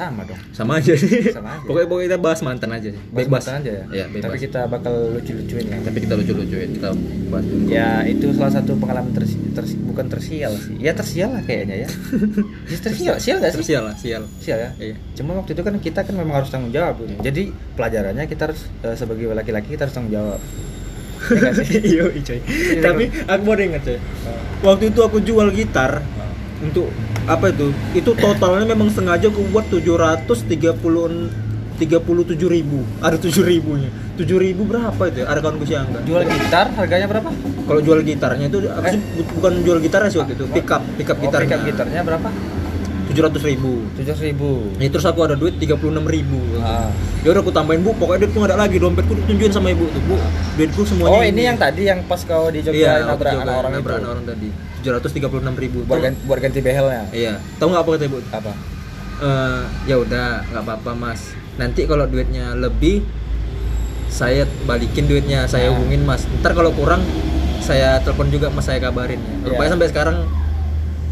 sama 0.00 0.22
dong 0.22 0.38
sama 0.52 0.72
aja 0.78 0.94
sih. 0.94 1.10
Sama 1.28 1.50
aja. 1.52 1.66
Pokoknya 1.66 1.86
pokoknya 1.86 2.06
kita 2.06 2.18
bahas 2.18 2.40
mantan 2.40 2.70
aja 2.70 2.88
sih. 2.88 3.02
bahas 3.04 3.18
Bebas 3.20 3.42
mantan 3.42 3.54
aja 3.58 3.70
ya 3.70 3.84
Iya, 3.90 4.04
bebas. 4.06 4.22
tapi 4.24 4.36
kita 4.38 4.60
bakal 4.64 4.94
lucu-lucuin 5.12 5.66
ya 5.66 5.78
Tapi 5.82 5.98
kita 5.98 6.14
lucu-lucuin, 6.14 6.68
kita 6.72 6.88
bahas 7.28 7.44
dulu. 7.44 7.64
ya 7.66 7.88
itu 8.04 8.26
salah 8.32 8.52
satu 8.54 8.72
pengalaman 8.74 9.10
tersi, 9.10 9.34
tersi- 9.52 9.80
bukan 9.80 10.06
tersial 10.06 10.52
sih 10.54 10.78
ya 10.78 10.92
tersial 10.92 11.30
lah 11.30 11.42
kayaknya 11.42 11.82
ya 11.82 11.88
ya 12.70 12.78
tersial 12.78 13.14
sial 13.16 13.36
gak 13.36 13.50
sih 13.50 13.58
Tersial 13.60 13.82
lah, 13.84 13.94
sial. 13.96 14.22
sial 14.38 14.58
ya 14.60 14.70
Iya. 14.78 14.94
cuma 15.14 15.34
waktu 15.34 15.50
itu 15.52 15.62
kan 15.62 15.74
kita 15.76 16.00
kan 16.00 16.14
memang 16.14 16.34
harus 16.36 16.48
tanggung 16.48 16.70
jawab 16.70 16.94
jadi 17.18 17.42
pelajarannya 17.74 18.24
kita 18.24 18.42
harus 18.46 18.60
eh, 18.80 18.94
sebagai 18.94 19.26
laki-laki 19.28 19.74
kita 19.74 19.84
harus 19.84 19.92
tanggung 19.92 20.14
jawab 20.14 20.38
ya 21.28 21.50
sih 21.52 21.82
Iya, 21.90 22.02
coy. 22.14 22.38
Tapi 22.78 23.04
aku 23.26 23.42
baru 23.44 23.60
ingat 23.64 23.82
coy. 23.82 23.98
Waktu 24.60 24.84
itu 24.88 25.00
aku 25.00 25.18
jual 25.18 25.50
gitar 25.50 25.98
untuk 26.60 26.90
apa 27.24 27.48
itu? 27.48 27.70
Itu 27.92 28.10
totalnya 28.14 28.66
memang 28.66 28.88
sengaja 28.88 29.26
aku 29.26 29.46
buat 29.48 29.66
730 29.68 31.48
37 31.78 31.94
ribu. 32.48 32.82
Ada 32.98 33.14
7 33.16 33.30
ribunya. 33.40 33.86
7 34.18 34.26
ribu 34.34 34.66
berapa 34.66 34.98
itu 35.06 35.22
ya? 35.22 35.26
ada 35.26 35.38
kawan 35.38 35.62
gue 35.62 35.68
siang 35.68 35.86
jual 36.02 36.26
gitar 36.26 36.66
harganya 36.74 37.06
berapa? 37.06 37.30
Kalau 37.62 37.78
jual 37.78 38.02
gitarnya 38.02 38.50
itu 38.50 38.58
sih? 38.66 38.98
Bu- 39.14 39.30
bukan 39.38 39.52
jual 39.62 39.78
gitarnya 39.78 40.10
sih 40.10 40.18
waktu 40.18 40.34
itu 40.34 40.44
pick 40.50 40.66
up 40.66 40.82
pick 40.98 41.06
up 41.06 41.14
Oh, 41.14 41.22
gitarnya. 41.22 41.46
pickup 41.46 41.60
gitarnya 41.70 42.00
berapa 42.02 42.28
700 43.08 43.40
ribu. 43.40 43.72
tujuh 43.96 44.14
ribu. 44.20 44.50
Ini 44.76 44.88
terus 44.88 45.04
aku 45.04 45.24
ada 45.24 45.32
duit 45.32 45.56
36 45.56 45.80
ribu. 46.04 46.40
Ah. 46.60 46.92
Ya 47.24 47.32
udah 47.32 47.40
aku 47.40 47.50
tambahin 47.50 47.80
bu, 47.80 47.96
pokoknya 47.96 48.28
duitku 48.28 48.38
nggak 48.38 48.52
ada 48.52 48.58
lagi 48.60 48.76
Dompetku 48.76 49.12
tunjukin 49.24 49.50
sama 49.50 49.72
ibu. 49.72 49.88
Tuh 49.88 50.02
Bu, 50.04 50.16
duitku 50.54 50.84
semuanya 50.84 51.16
oh 51.16 51.22
ini. 51.24 51.42
yang 51.44 51.56
tadi 51.56 51.82
yang 51.86 52.04
pas 52.04 52.20
kau 52.22 52.52
di 52.52 52.60
Jogja 52.60 53.00
Iya, 53.00 53.08
nabrak 53.08 53.32
anak 53.34 53.54
orang 53.56 53.72
nabrak 53.74 53.98
itu? 53.98 54.08
orang 54.08 54.24
tadi 54.24 54.48
736 54.84 55.56
ribu. 55.58 55.78
Buat 55.84 56.00
ganti, 56.00 56.20
buat 56.22 56.38
ganti 56.38 56.58
behelnya? 56.60 57.02
Iya, 57.10 57.32
tahu 57.56 57.72
nggak 57.72 57.82
apa 57.82 57.90
kata 57.90 58.04
ibu? 58.06 58.18
apa? 58.30 58.52
Eh, 59.18 59.60
ya 59.86 59.96
udah, 59.98 60.28
nggak 60.46 60.62
apa-apa 60.62 60.92
mas. 60.94 61.20
Nanti 61.56 61.84
kalau 61.84 62.04
duitnya 62.04 62.54
lebih 62.54 63.02
Saya 64.08 64.48
balikin 64.64 65.04
duitnya, 65.04 65.44
saya 65.44 65.68
Ah. 65.68 65.76
hubungin 65.76 66.00
mas. 66.02 66.24
Ntar 66.40 66.56
kalau 66.56 66.72
kurang, 66.72 67.04
saya 67.60 68.00
telepon 68.00 68.32
juga 68.32 68.48
mas 68.48 68.64
saya 68.64 68.80
kabarin. 68.80 69.20
Ya. 69.20 69.52
Rupanya 69.52 69.76
sampai 69.76 69.88
sekarang 69.92 70.16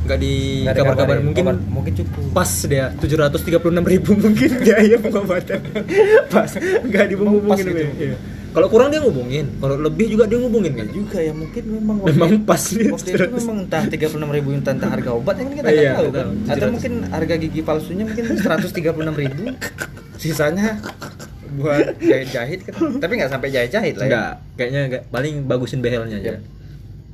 nggak 0.06 0.18
di 0.18 0.34
kabar-kabarin 0.64 0.96
kabarin. 0.96 1.22
mungkin 1.24 1.44
Kabar- 1.44 1.66
mungkin 1.68 1.92
cukup 1.94 2.22
pas 2.32 2.50
dia 2.62 2.84
736 2.96 3.52
ribu 3.84 4.10
mungkin 4.24 4.50
biaya 4.56 4.96
pengobatan 4.96 5.60
pas 6.32 6.50
nggak 6.56 7.04
dihubungin 7.08 7.64
gitu. 7.64 7.84
Iya. 7.96 8.16
kalau 8.48 8.68
kurang 8.68 8.88
dia 8.88 8.98
ngubungin 8.98 9.46
kalau 9.56 9.76
lebih 9.76 10.06
juga 10.08 10.24
dia 10.24 10.38
ngubungin 10.38 10.72
kan 10.72 10.88
juga 10.88 11.18
ya 11.18 11.30
mungkin 11.30 11.62
memang 11.68 11.96
memang 12.02 12.30
pas 12.42 12.62
waktu 12.64 13.10
itu 13.10 13.28
memang 13.36 13.56
entah 13.62 13.82
36 13.84 14.16
ribu 14.32 14.48
entah, 14.50 14.72
entah 14.72 14.88
harga 14.88 15.10
obat 15.12 15.36
yang 15.36 15.50
kita 15.50 15.60
nggak 15.62 15.76
Iya, 15.76 15.92
tahu 15.92 16.06
nggak 16.06 16.14
kan 16.14 16.24
tahu. 16.24 16.32
atau 16.46 16.56
700. 16.62 16.72
mungkin 16.72 16.92
harga 17.06 17.34
gigi 17.36 17.60
palsunya 17.60 18.04
mungkin 18.04 18.24
136 18.32 18.80
ribu 19.18 19.42
sisanya 20.16 20.80
buat 21.54 21.96
jahit-jahit 21.98 22.60
kan 22.64 22.74
tapi 22.96 23.12
nggak 23.14 23.30
sampai 23.30 23.48
jahit-jahit 23.50 23.94
lah 23.94 24.04
ya 24.04 24.08
enggak 24.10 24.32
kayaknya 24.56 24.80
enggak 24.86 25.02
paling 25.08 25.34
bagusin 25.42 25.80
behelnya 25.80 26.16
aja 26.18 26.32
Ya. 26.32 26.38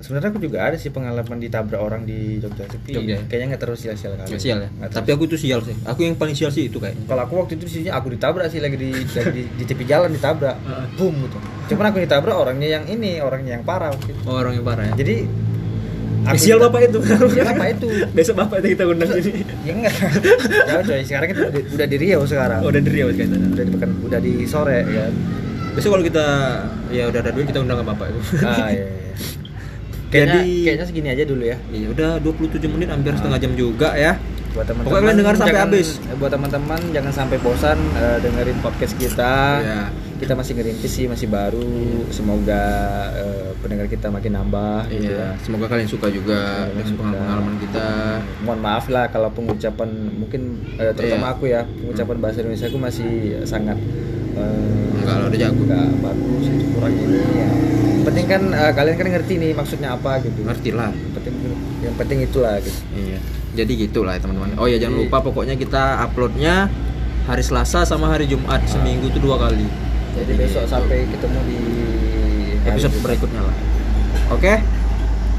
Sebenarnya 0.02 0.28
aku 0.28 0.40
juga 0.40 0.58
ada 0.60 0.74
sih 0.74 0.90
pengalaman 0.90 1.38
ditabrak 1.38 1.78
orang 1.78 2.02
di 2.02 2.36
Jogja 2.36 2.66
tapi 2.66 2.90
Jogja. 2.90 3.14
Ya? 3.14 3.18
kayaknya 3.24 3.46
nggak 3.48 3.60
terlalu 3.60 3.78
sial-sial 3.78 4.12
kali. 4.14 4.34
Sial 4.34 4.58
ya? 4.58 4.68
Nggak 4.68 4.90
tapi 4.92 5.08
aku 5.08 5.24
tuh 5.24 5.38
sial 5.38 5.62
sih. 5.62 5.74
Aku 5.82 6.00
yang 6.00 6.14
paling 6.14 6.34
sial 6.34 6.50
sih 6.50 6.66
itu 6.66 6.76
kayaknya 6.76 7.06
kalau 7.06 7.22
aku 7.22 7.34
waktu 7.38 7.54
itu 7.54 7.66
sih 7.66 7.82
aku 7.86 8.10
ditabrak 8.10 8.46
sih 8.48 8.58
lagi 8.58 8.76
di 8.76 8.90
lagi 8.92 9.30
di, 9.30 9.42
di 9.48 9.64
tepi 9.64 9.84
jalan 9.84 10.10
ditabrak. 10.10 10.58
Boom 10.98 11.14
gitu. 11.22 11.38
Cuman 11.68 11.84
aku 11.88 11.98
ditabrak 11.98 12.34
orangnya 12.34 12.68
yang 12.72 12.84
ini 12.84 13.18
orangnya 13.18 13.56
yang 13.56 13.64
parah 13.64 13.88
waktu 13.90 14.10
itu. 14.10 14.20
oh, 14.24 14.36
orang 14.36 14.52
yang 14.52 14.66
parah 14.66 14.84
ya? 14.84 14.94
Jadi 14.96 15.16
Eh, 16.22 16.36
sial 16.36 16.54
ditabrak- 16.56 16.86
bapak 16.86 17.18
itu. 17.18 17.32
Sial 17.34 17.48
apa 17.48 17.64
itu. 17.68 17.86
Besok 18.16 18.34
bapak 18.38 18.56
itu 18.60 18.68
kita 18.74 18.84
undang 18.84 19.10
sini. 19.12 19.42
Ya 19.66 19.72
enggak. 19.72 19.94
Jauh 20.64 20.82
coy 20.84 21.02
sekarang 21.02 21.26
kan 21.28 21.36
udah, 21.44 21.62
udah 21.72 21.86
di 21.88 21.96
Riau 21.96 22.22
sekarang. 22.24 22.58
Oh, 22.62 22.70
udah 22.70 22.78
dari 22.78 22.98
awal 23.00 23.12
kayaknya 23.12 23.38
udah 23.48 23.64
di 23.64 23.72
Pekan- 23.72 23.98
udah 24.02 24.18
di 24.18 24.32
sore 24.44 24.78
kan 24.82 25.14
besok 25.72 25.96
kalau 25.96 26.04
kita 26.04 26.26
ya 26.92 27.08
udah 27.08 27.20
ada 27.22 27.32
duit 27.32 27.48
kita 27.48 27.58
undang 27.58 27.80
ke 27.80 27.86
bapak 27.86 28.06
itu. 28.06 28.20
Ah 28.44 28.68
iya, 28.68 28.76
iya. 28.76 28.86
Kayaknya 30.12 30.38
Jadi- 30.38 30.62
kayaknya 30.62 30.86
segini 30.86 31.08
aja 31.10 31.24
dulu 31.24 31.42
ya 31.42 31.56
Iya 31.68 31.86
udah 31.88 32.10
27 32.20 32.68
menit 32.68 32.86
hampir 32.86 33.12
setengah 33.12 33.38
jam 33.38 33.52
juga 33.54 33.88
ya 33.94 34.12
buat 34.52 34.62
teman-teman 34.62 34.84
Pokoknya 34.84 35.00
kalian 35.02 35.18
dengar 35.18 35.34
sampai 35.34 35.48
jangan- 35.50 35.64
habis. 35.66 35.88
buat 36.14 36.30
teman-teman 36.30 36.80
jangan 36.92 37.12
sampai 37.14 37.36
bosan 37.38 37.78
eh, 37.94 38.18
dengerin 38.20 38.58
podcast 38.58 38.94
kita 38.94 39.34
Iya. 39.58 39.80
kita 40.18 40.32
masih 40.34 40.52
ngerintis 40.52 40.92
sih 40.92 41.06
masih 41.06 41.26
baru 41.26 41.72
semoga 42.12 42.62
eh, 43.14 43.50
pendengar 43.58 43.86
kita 43.86 44.06
makin 44.06 44.32
nambah 44.34 44.86
gitu 44.88 45.08
Iya, 45.08 45.32
ya. 45.32 45.40
semoga 45.40 45.66
kalian 45.66 45.88
suka 45.88 46.06
juga 46.08 46.68
Kalian 46.68 46.84
dengan 46.84 46.94
pengalaman 47.16 47.54
kita. 47.58 47.88
mohon 48.42 48.60
maaf 48.60 48.84
lah 48.86 49.08
kalau 49.08 49.28
pengucapan 49.30 49.88
mungkin 50.12 50.42
eh, 50.76 50.92
terutama 50.92 51.26
Iya. 51.26 51.32
aku 51.32 51.44
ya 51.48 51.60
pengucapan 51.64 52.16
bahasa 52.18 52.38
Indonesia 52.38 52.66
aku 52.66 52.78
masih 52.78 53.10
sangat 53.44 53.80
eh, 54.34 54.96
Enggak 54.96 55.16
lah, 55.16 55.26
udah 55.26 55.38
jago. 55.38 55.62
nggak 55.62 55.86
bagus 55.98 56.44
itu 56.46 56.64
kurang 56.70 56.94
ini 56.94 57.16
ya. 57.16 57.48
Yang 57.92 58.04
penting 58.04 58.26
kan 58.26 58.42
eh, 58.50 58.72
kalian 58.72 58.96
kan 58.96 59.06
ngerti 59.12 59.34
nih 59.36 59.50
maksudnya 59.52 59.88
apa 59.92 60.10
gitu 60.20 60.40
Ngerti 60.42 60.70
lah. 60.72 60.90
yang 60.90 61.12
penting 61.14 61.34
yang 61.80 61.94
penting 61.96 62.18
itulah 62.20 62.54
gitu 62.58 62.80
Iya. 62.92 63.18
Jadi 63.52 63.72
gitulah 63.78 64.16
teman-teman. 64.16 64.56
Oh 64.56 64.64
ya 64.64 64.76
jangan 64.76 64.96
lupa 64.98 65.20
pokoknya 65.20 65.54
kita 65.54 66.00
uploadnya 66.00 66.72
hari 67.22 67.40
Selasa 67.40 67.84
sama 67.84 68.08
hari 68.08 68.24
Jumat 68.24 68.64
seminggu 68.64 69.06
tuh 69.08 69.20
dua 69.20 69.36
kali. 69.38 69.68
jadi 70.12 70.32
besok 70.36 70.64
gitu. 70.64 70.72
sampai 70.72 70.98
ketemu 71.06 71.38
di 71.46 71.58
episode 72.64 72.92
berikutnya 72.98 73.40
lah. 73.40 73.56
Oke? 74.28 74.60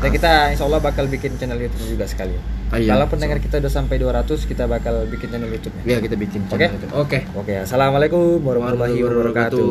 Dan 0.04 0.12
kita 0.12 0.32
insya 0.52 0.68
Allah 0.68 0.84
bakal 0.84 1.08
bikin 1.08 1.40
channel 1.40 1.56
YouTube 1.58 1.88
juga 1.90 2.04
sekali 2.04 2.36
Ah, 2.68 2.76
iya. 2.76 2.92
kalau 2.92 3.06
pendengar 3.06 3.38
kita 3.38 3.62
udah 3.62 3.70
sampai 3.70 3.96
200 3.96 4.26
kita 4.44 4.66
bakal 4.66 5.06
bikin 5.08 5.30
channel 5.30 5.48
YouTube 5.48 5.72
Ya 5.86 5.98
kita 5.98 6.18
bikin 6.18 6.44
Oke? 6.50 6.68
Oke. 6.92 7.20
oke 7.32 7.54
assalamullahi 7.64 8.12
wabarakatuh 8.12 9.70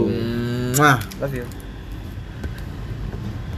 Muah. 0.72 0.98
love 1.20 1.34
you 1.34 1.44